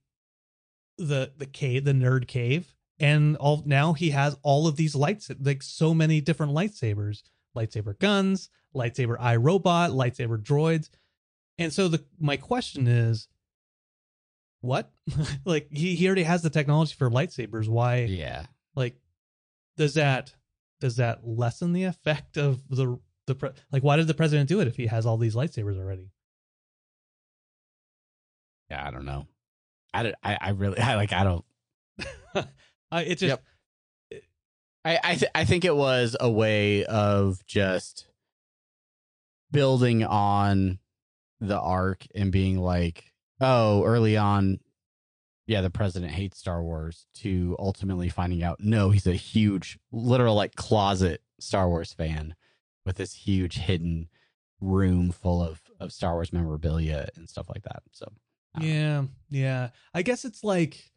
[0.98, 5.30] the the cave, the nerd cave, and all now he has all of these lights,
[5.42, 7.24] like so many different lightsabers,
[7.56, 10.90] lightsaber guns, lightsaber eye robot, lightsaber droids,
[11.58, 13.28] and so the my question is,
[14.62, 14.92] what?
[15.46, 17.68] like he he already has the technology for lightsabers.
[17.68, 18.02] Why?
[18.02, 18.46] Yeah.
[18.76, 18.96] like
[19.78, 20.34] does that
[20.80, 24.60] does that lessen the effect of the the pre- like why did the president do
[24.60, 26.12] it if he has all these lightsabers already
[28.70, 28.86] Yeah.
[28.86, 29.28] I don't know.
[29.94, 31.46] I, don't, I, I really, I like, I don't,
[32.92, 33.40] I, it's just
[34.12, 34.22] Yep.
[34.86, 38.08] I I, th- I think it was a way of just
[39.52, 40.80] building on
[41.40, 43.06] the arc and being like,
[43.40, 44.60] oh, early on,
[45.48, 47.08] yeah, the president hates Star Wars.
[47.16, 52.36] To ultimately finding out, no, he's a huge, literal like closet Star Wars fan
[52.86, 54.08] with this huge hidden
[54.62, 57.84] room full of of Star Wars memorabilia and stuff like that.
[57.92, 58.12] So
[58.56, 58.74] don't know.
[58.74, 60.92] yeah yeah i guess it's like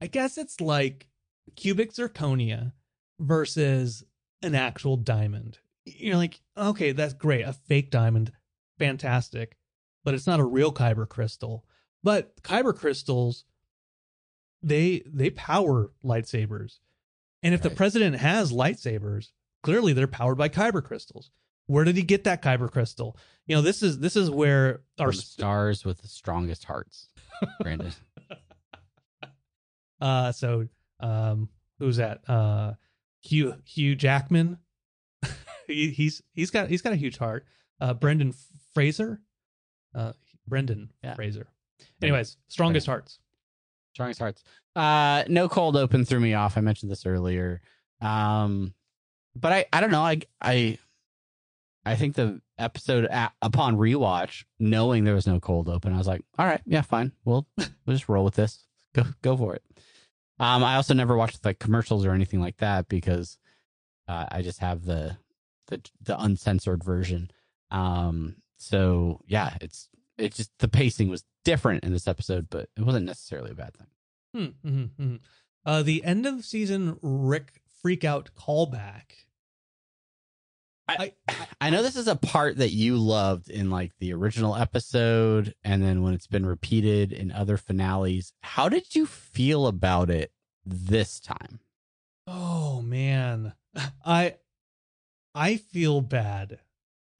[0.00, 1.06] i guess it's like
[1.54, 2.72] cubic zirconia
[3.20, 4.02] versus
[4.42, 8.32] an actual diamond you're like okay that's great a fake diamond
[8.80, 9.56] fantastic
[10.04, 11.64] but it's not a real kyber crystal
[12.02, 13.44] but kyber crystals
[14.66, 16.78] they they power lightsabers
[17.42, 19.30] and if the president has lightsabers
[19.62, 21.30] clearly they're powered by kyber crystals
[21.66, 25.12] where did he get that kyber crystal you know this is this is where our
[25.12, 27.08] stars with the strongest hearts,
[27.60, 27.92] Brandon.
[30.00, 30.68] Uh, so
[31.00, 31.48] um,
[31.78, 32.20] who's that?
[32.28, 32.74] Uh,
[33.22, 34.58] Hugh Hugh Jackman.
[35.66, 37.46] he, he's he's got he's got a huge heart.
[37.80, 38.34] Uh, Brendan
[38.74, 39.22] Fraser.
[39.94, 40.12] Uh,
[40.46, 41.14] Brendan Yeah.
[41.14, 41.46] Fraser.
[42.02, 43.18] Anyways, strongest hearts.
[43.96, 44.44] Strongest hearts.
[44.74, 46.58] Uh, no cold open threw me off.
[46.58, 47.62] I mentioned this earlier.
[48.02, 48.74] Um,
[49.34, 50.02] but I, I don't know.
[50.02, 50.76] I, I,
[51.86, 53.08] I think the episode
[53.40, 57.12] upon rewatch, knowing there was no cold open, I was like, all right, yeah, fine.
[57.24, 58.66] We'll, we'll just roll with this.
[58.94, 59.62] Go, go for it.
[60.38, 63.38] Um, I also never watched like commercials or anything like that because,
[64.08, 65.16] uh, I just have the,
[65.68, 67.30] the, the uncensored version.
[67.70, 69.88] Um, so yeah, it's,
[70.18, 73.74] it just, the pacing was different in this episode, but it wasn't necessarily a bad
[73.76, 73.86] thing.
[74.62, 75.20] Hmm, mhm, mhm.
[75.64, 79.26] Uh, the end of season Rick freak out callback.
[80.88, 81.12] I,
[81.60, 85.82] I know this is a part that you loved in like the original episode and
[85.82, 88.32] then when it's been repeated in other finales.
[88.42, 90.30] How did you feel about it
[90.64, 91.58] this time?
[92.28, 93.54] Oh man,
[94.04, 94.36] I
[95.34, 96.60] I feel bad.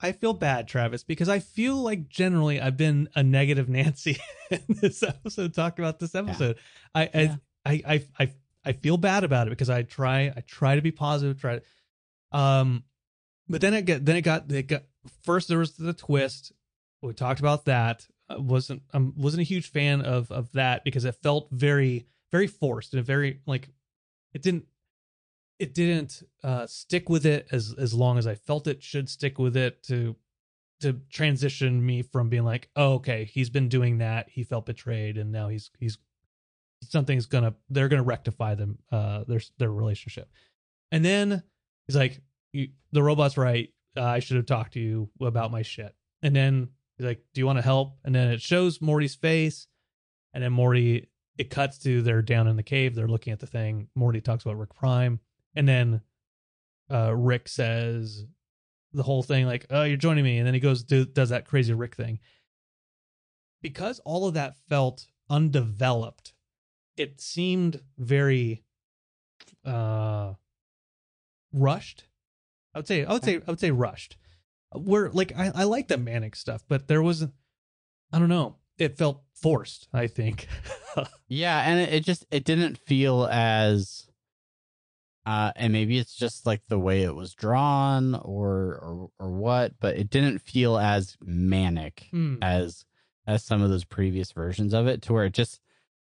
[0.01, 4.19] I feel bad, Travis, because I feel like generally I've been a negative Nancy
[4.51, 5.55] in this episode.
[5.55, 6.59] Talking about this episode,
[6.95, 7.37] I, Yeah.
[7.65, 8.33] I I I I
[8.65, 11.41] I feel bad about it because I try I try to be positive.
[11.41, 11.61] Try,
[12.33, 12.85] um,
[13.49, 14.83] but then it get then it got it got
[15.23, 16.53] first there was the twist.
[17.01, 18.07] We talked about that.
[18.29, 22.49] I wasn't I wasn't a huge fan of of that because it felt very very
[22.49, 23.71] forced and very like
[24.35, 24.67] it didn't
[25.59, 29.39] it didn't uh stick with it as as long as I felt it should stick
[29.39, 30.17] with it to
[30.81, 35.17] to transition me from being like, oh, okay, he's been doing that, he felt betrayed,
[35.17, 35.99] and now he's he's
[36.83, 40.31] something's gonna they're gonna rectify them uh their their relationship,
[40.93, 41.43] and then
[41.87, 42.21] he's like,
[42.53, 46.69] the robot's right, uh, I should have talked to you about my shit, and then
[46.97, 47.97] he's like, do you want to help?
[48.05, 49.67] And then it shows Morty's face,
[50.35, 53.47] and then Morty it cuts to they're down in the cave, they're looking at the
[53.47, 53.89] thing.
[53.95, 55.21] Morty talks about Rick Prime,
[55.57, 56.01] and then
[56.91, 58.25] uh Rick says
[58.93, 60.39] the whole thing like oh you're joining me.
[60.39, 62.21] And then he goes do, does that crazy rick thing.
[63.63, 66.35] Because all of that felt undeveloped
[66.97, 68.63] it seemed very
[69.65, 70.35] uh
[71.53, 72.05] rushed.
[72.75, 74.17] I would say i would say i would say rushed.
[74.73, 77.23] Where like i, I like the manic stuff but there was
[78.13, 80.47] i don't know it felt forced i think.
[81.29, 84.06] Yeah, and it just it didn't feel as
[85.27, 89.75] uh and maybe it's just like the way it was drawn or or or what,
[89.81, 92.37] but it didn't feel as manic Hmm.
[92.43, 92.85] as
[93.27, 95.61] as some of those previous versions of it to where it just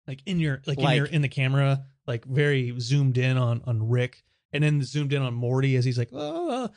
[0.08, 3.62] like in your like, in Like- your in the camera like very zoomed in on
[3.66, 6.70] on rick and then zoomed in on morty as he's like oh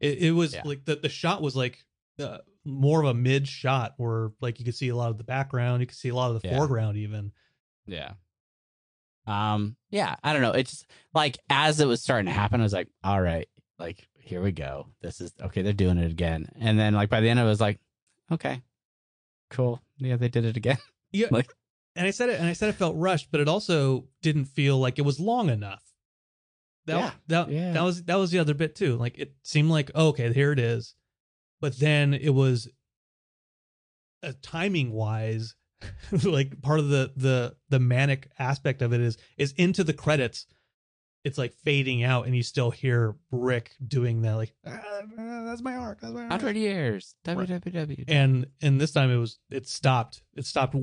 [0.00, 0.62] it, it was Yeah.
[0.64, 1.84] like the the shot was like
[2.18, 5.24] uh, more of a mid shot where like you could see a lot of the
[5.24, 6.56] background you could see a lot of the Yeah.
[6.56, 7.32] foreground even
[7.86, 8.14] Yeah.
[9.30, 10.52] Um, yeah, I don't know.
[10.52, 14.08] It's just like as it was starting to happen, I was like, all right, like
[14.18, 14.88] here we go.
[15.02, 16.48] This is okay, they're doing it again.
[16.60, 17.78] And then like by the end I was like,
[18.32, 18.62] okay,
[19.50, 19.80] cool.
[19.98, 20.78] Yeah, they did it again.
[21.12, 21.52] yeah Like-
[21.96, 24.78] and i said it and i said it felt rushed but it also didn't feel
[24.78, 25.82] like it was long enough
[26.86, 27.10] that Yeah.
[27.26, 27.72] that, Yeah.
[27.72, 30.52] that was that was the other bit too like it seemed like oh, okay here
[30.52, 30.94] it is
[31.60, 32.68] but then it was
[34.22, 35.56] uh, timing wise
[36.24, 40.46] like part of the the the manic aspect of it is is into the credits
[41.24, 44.80] it's like fading out and you still hear rick doing that like "Ah,
[45.44, 47.14] that's my arc that's my arc Hundred years.
[47.26, 47.36] Right.
[47.36, 48.04] www.
[48.08, 50.76] and and this time it was it stopped it stopped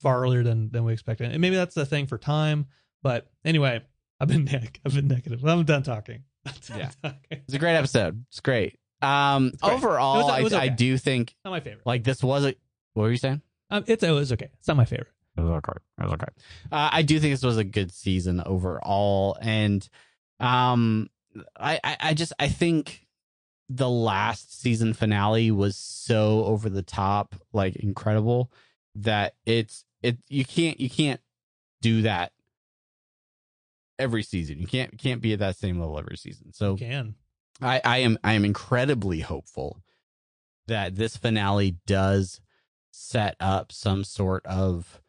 [0.00, 2.66] far earlier than than we expected and maybe that's the thing for time
[3.02, 3.80] but anyway
[4.20, 6.90] i've been neg- i've been negative i'm done talking I'm done Yeah.
[7.02, 7.18] talking.
[7.30, 8.24] It's a great episode.
[8.28, 8.76] It's great.
[9.00, 9.74] Um, It's great.
[9.74, 12.44] overall, It was- it was I, I do think not my favorite like this was
[12.44, 12.54] a.
[12.94, 13.42] What were you saying?
[13.72, 15.72] Um, it's it was okay it's not my favorite It was okay.
[15.98, 16.26] It was okay.
[16.70, 19.88] Uh, I do think this was a good season overall, and
[20.40, 21.08] um,
[21.58, 23.06] I, I, I just I think
[23.68, 28.52] the last season finale was so over the top, like incredible,
[28.96, 31.20] that it's it you can't you can't
[31.80, 32.32] do that
[33.98, 34.58] every season.
[34.58, 36.52] You can't can't be at that same level every season.
[36.52, 37.14] So you can
[37.62, 39.82] I, I am I am incredibly hopeful
[40.66, 42.40] that this finale does
[42.92, 45.00] set up some sort of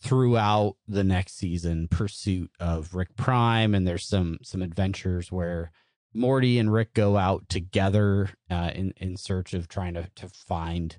[0.00, 5.72] throughout the next season pursuit of Rick Prime and there's some some adventures where
[6.14, 10.96] Morty and Rick go out together uh, in in search of trying to to find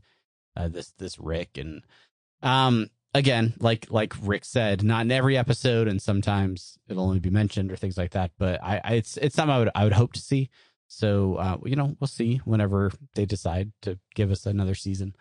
[0.55, 1.57] uh, this this Rick.
[1.57, 1.81] And
[2.43, 7.29] um again like like Rick said not in every episode and sometimes it'll only be
[7.29, 9.93] mentioned or things like that but I, I it's it's something I would I would
[9.93, 10.49] hope to see.
[10.87, 15.15] So uh you know we'll see whenever they decide to give us another season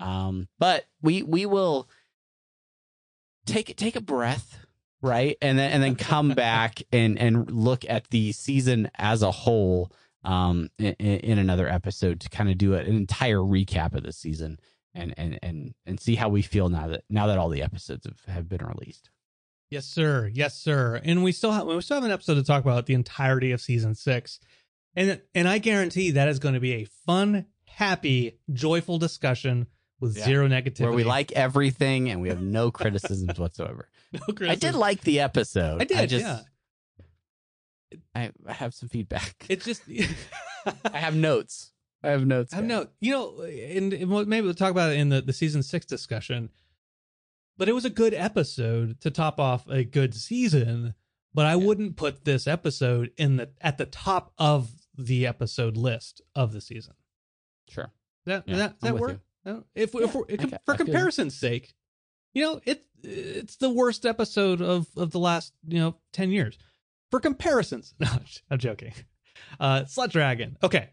[0.00, 1.88] um but we we will
[3.46, 4.66] take take a breath
[5.02, 5.36] right?
[5.40, 9.92] And then and then come back and and look at the season as a whole
[10.24, 14.58] um in, in another episode to kind of do an entire recap of the season
[14.94, 18.06] and and and and see how we feel now that now that all the episodes
[18.06, 19.10] have, have been released.
[19.70, 20.30] Yes sir.
[20.32, 21.00] Yes sir.
[21.04, 23.60] And we still have we still have an episode to talk about the entirety of
[23.60, 24.40] season six.
[24.94, 29.66] And and i guarantee that is going to be a fun happy joyful discussion
[30.00, 30.24] with Yeah.
[30.24, 34.74] zero negativity where we like everything and we have no criticisms whatsoever no i did
[34.74, 36.40] like the episode i did i just yeah
[38.14, 39.82] I, I have some feedback it's just
[40.92, 41.72] i have notes
[42.02, 42.68] i have notes I guys.
[42.68, 45.86] know, you know, and, and maybe we'll talk about it in the, the season six
[45.86, 46.50] discussion.
[47.56, 50.94] But it was a good episode to top off a good season.
[51.34, 51.64] But I Yeah.
[51.66, 56.60] wouldn't put this episode in the at the top of the episode list of the
[56.60, 56.94] season.
[57.68, 57.92] sure
[58.26, 59.10] That Yeah, that that with work?
[59.12, 59.18] No?
[59.74, 61.74] If, if Yeah, if, for I feel comparison's sake,
[62.34, 66.58] you know, it it's the worst episode of of the last you know ten years.
[67.10, 68.08] For comparisons, no,
[68.50, 68.92] I'm joking.
[69.60, 70.56] Uh, Slut Dragon.
[70.62, 70.90] Okay,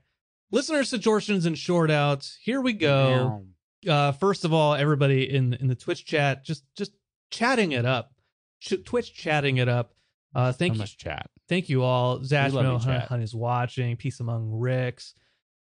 [0.51, 2.38] listener suggestions and short outs.
[2.41, 3.43] Here we go.
[3.88, 6.91] Uh, first of all, everybody in in the Twitch chat, just just
[7.32, 8.14] chatting it up.
[8.86, 9.93] Twitch chatting it up.
[10.36, 12.16] Uh, thank so you, much chat thank you all.
[12.16, 13.08] love you, Zachmo chat.
[13.08, 13.95] Hun is watching.
[13.95, 15.14] Peace among Ricks.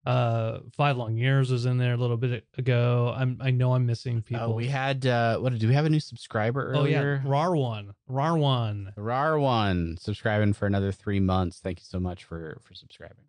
[0.05, 3.15] Uh, Five Long Years was in there a little bit ago.
[3.17, 4.47] I'm I know I'm missing people.
[4.47, 7.23] Oh, we had uh what do we have a new subscriber Oh yeah, earlier?
[7.25, 8.93] Rar one, Rar one.
[8.97, 11.61] Rar one subscribing for another three months.
[11.61, 13.25] Thank you so much for for subscribing.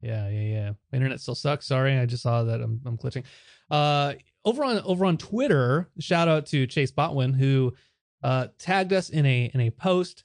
[0.00, 0.72] Yeah, yeah, yeah.
[0.92, 1.66] Internet still sucks.
[1.66, 3.24] Sorry, I just saw that I'm I'm glitching.
[3.70, 4.14] Uh,
[4.44, 7.74] over on over on Twitter, shout out to Chase Botwin who
[8.22, 10.22] uh tagged us in a in a post.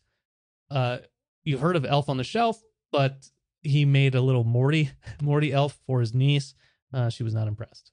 [0.69, 0.99] Uh,
[1.43, 3.29] you've heard of Elf on the Shelf, but
[3.68, 4.91] he made a little Morty
[5.22, 6.53] Morty elf for his niece.
[6.93, 7.91] Uh, she was not impressed.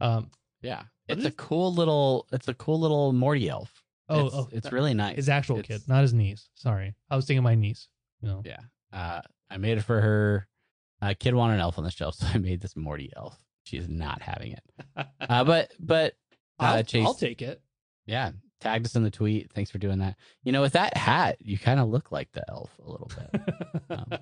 [0.00, 0.30] Um,
[0.62, 3.82] Yeah, it's a cool little it's a cool little Morty elf.
[4.08, 5.16] oh, it's, oh, it's that- really nice.
[5.16, 6.48] his actual It's- kid, not his niece.
[6.54, 7.88] Sorry, I was thinking my niece.
[8.22, 8.60] You know, Yeah,
[8.92, 10.48] uh, I made it for her.
[11.02, 13.38] Uh, kid wanted an elf on the shelf, so I made this Morty elf.
[13.64, 14.62] She's not having it.
[15.28, 16.12] Uh, but but
[16.60, 17.60] uh, I'll, Chase, I'll take it.
[18.06, 18.30] yeah,
[18.60, 19.52] tagged us in the tweet.
[19.52, 20.16] Thanks for doing that.
[20.44, 23.42] You know, with that hat, you kind of look like the elf a little bit.
[23.90, 24.18] Um,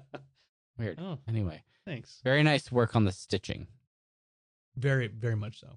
[0.78, 0.98] Weird.
[1.00, 2.20] oh, Anyway, thanks.
[2.24, 3.66] very nice work on the stitching.
[4.76, 5.68] Very, very much so.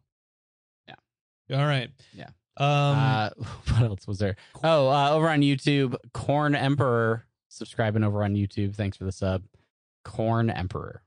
[0.87, 1.57] Yeah.
[1.59, 1.89] All right.
[2.13, 2.29] Yeah.
[2.57, 2.65] Um.
[2.97, 3.29] uh,
[3.73, 4.35] what else was there?
[4.63, 8.75] Oh, uh, over on YouTube, Corn Emperor subscribing over on YouTube.
[8.75, 9.43] Thanks for the sub,
[10.03, 11.03] Corn Emperor.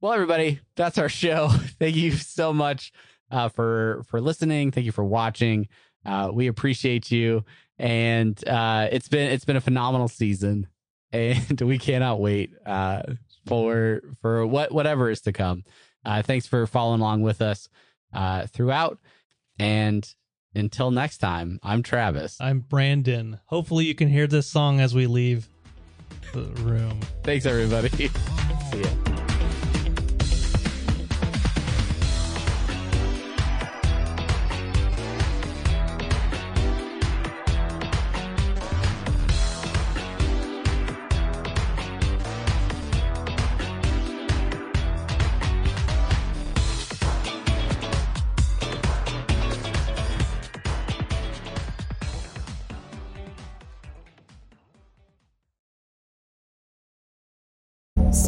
[0.00, 1.48] Well, everybody, that's our show.
[1.78, 2.92] Thank you so much
[3.30, 4.70] uh, for for listening.
[4.70, 5.68] Thank you for watching.
[6.04, 7.44] Uh, we appreciate you,
[7.78, 10.66] and uh, it's been it's been a phenomenal season,
[11.16, 13.02] and we cannot wait uh,
[13.46, 15.64] for for what whatever is to come.
[16.04, 17.68] Uh, thanks for following along with us
[18.12, 18.98] uh, throughout.
[19.58, 20.08] And
[20.54, 22.40] until next time, I'm Travis.
[22.40, 23.40] I'm Brandon.
[23.46, 25.48] Hopefully, you can hear this song as we leave
[26.32, 27.00] the room.
[27.22, 27.88] Thanks, everybody.
[28.70, 29.05] See ya.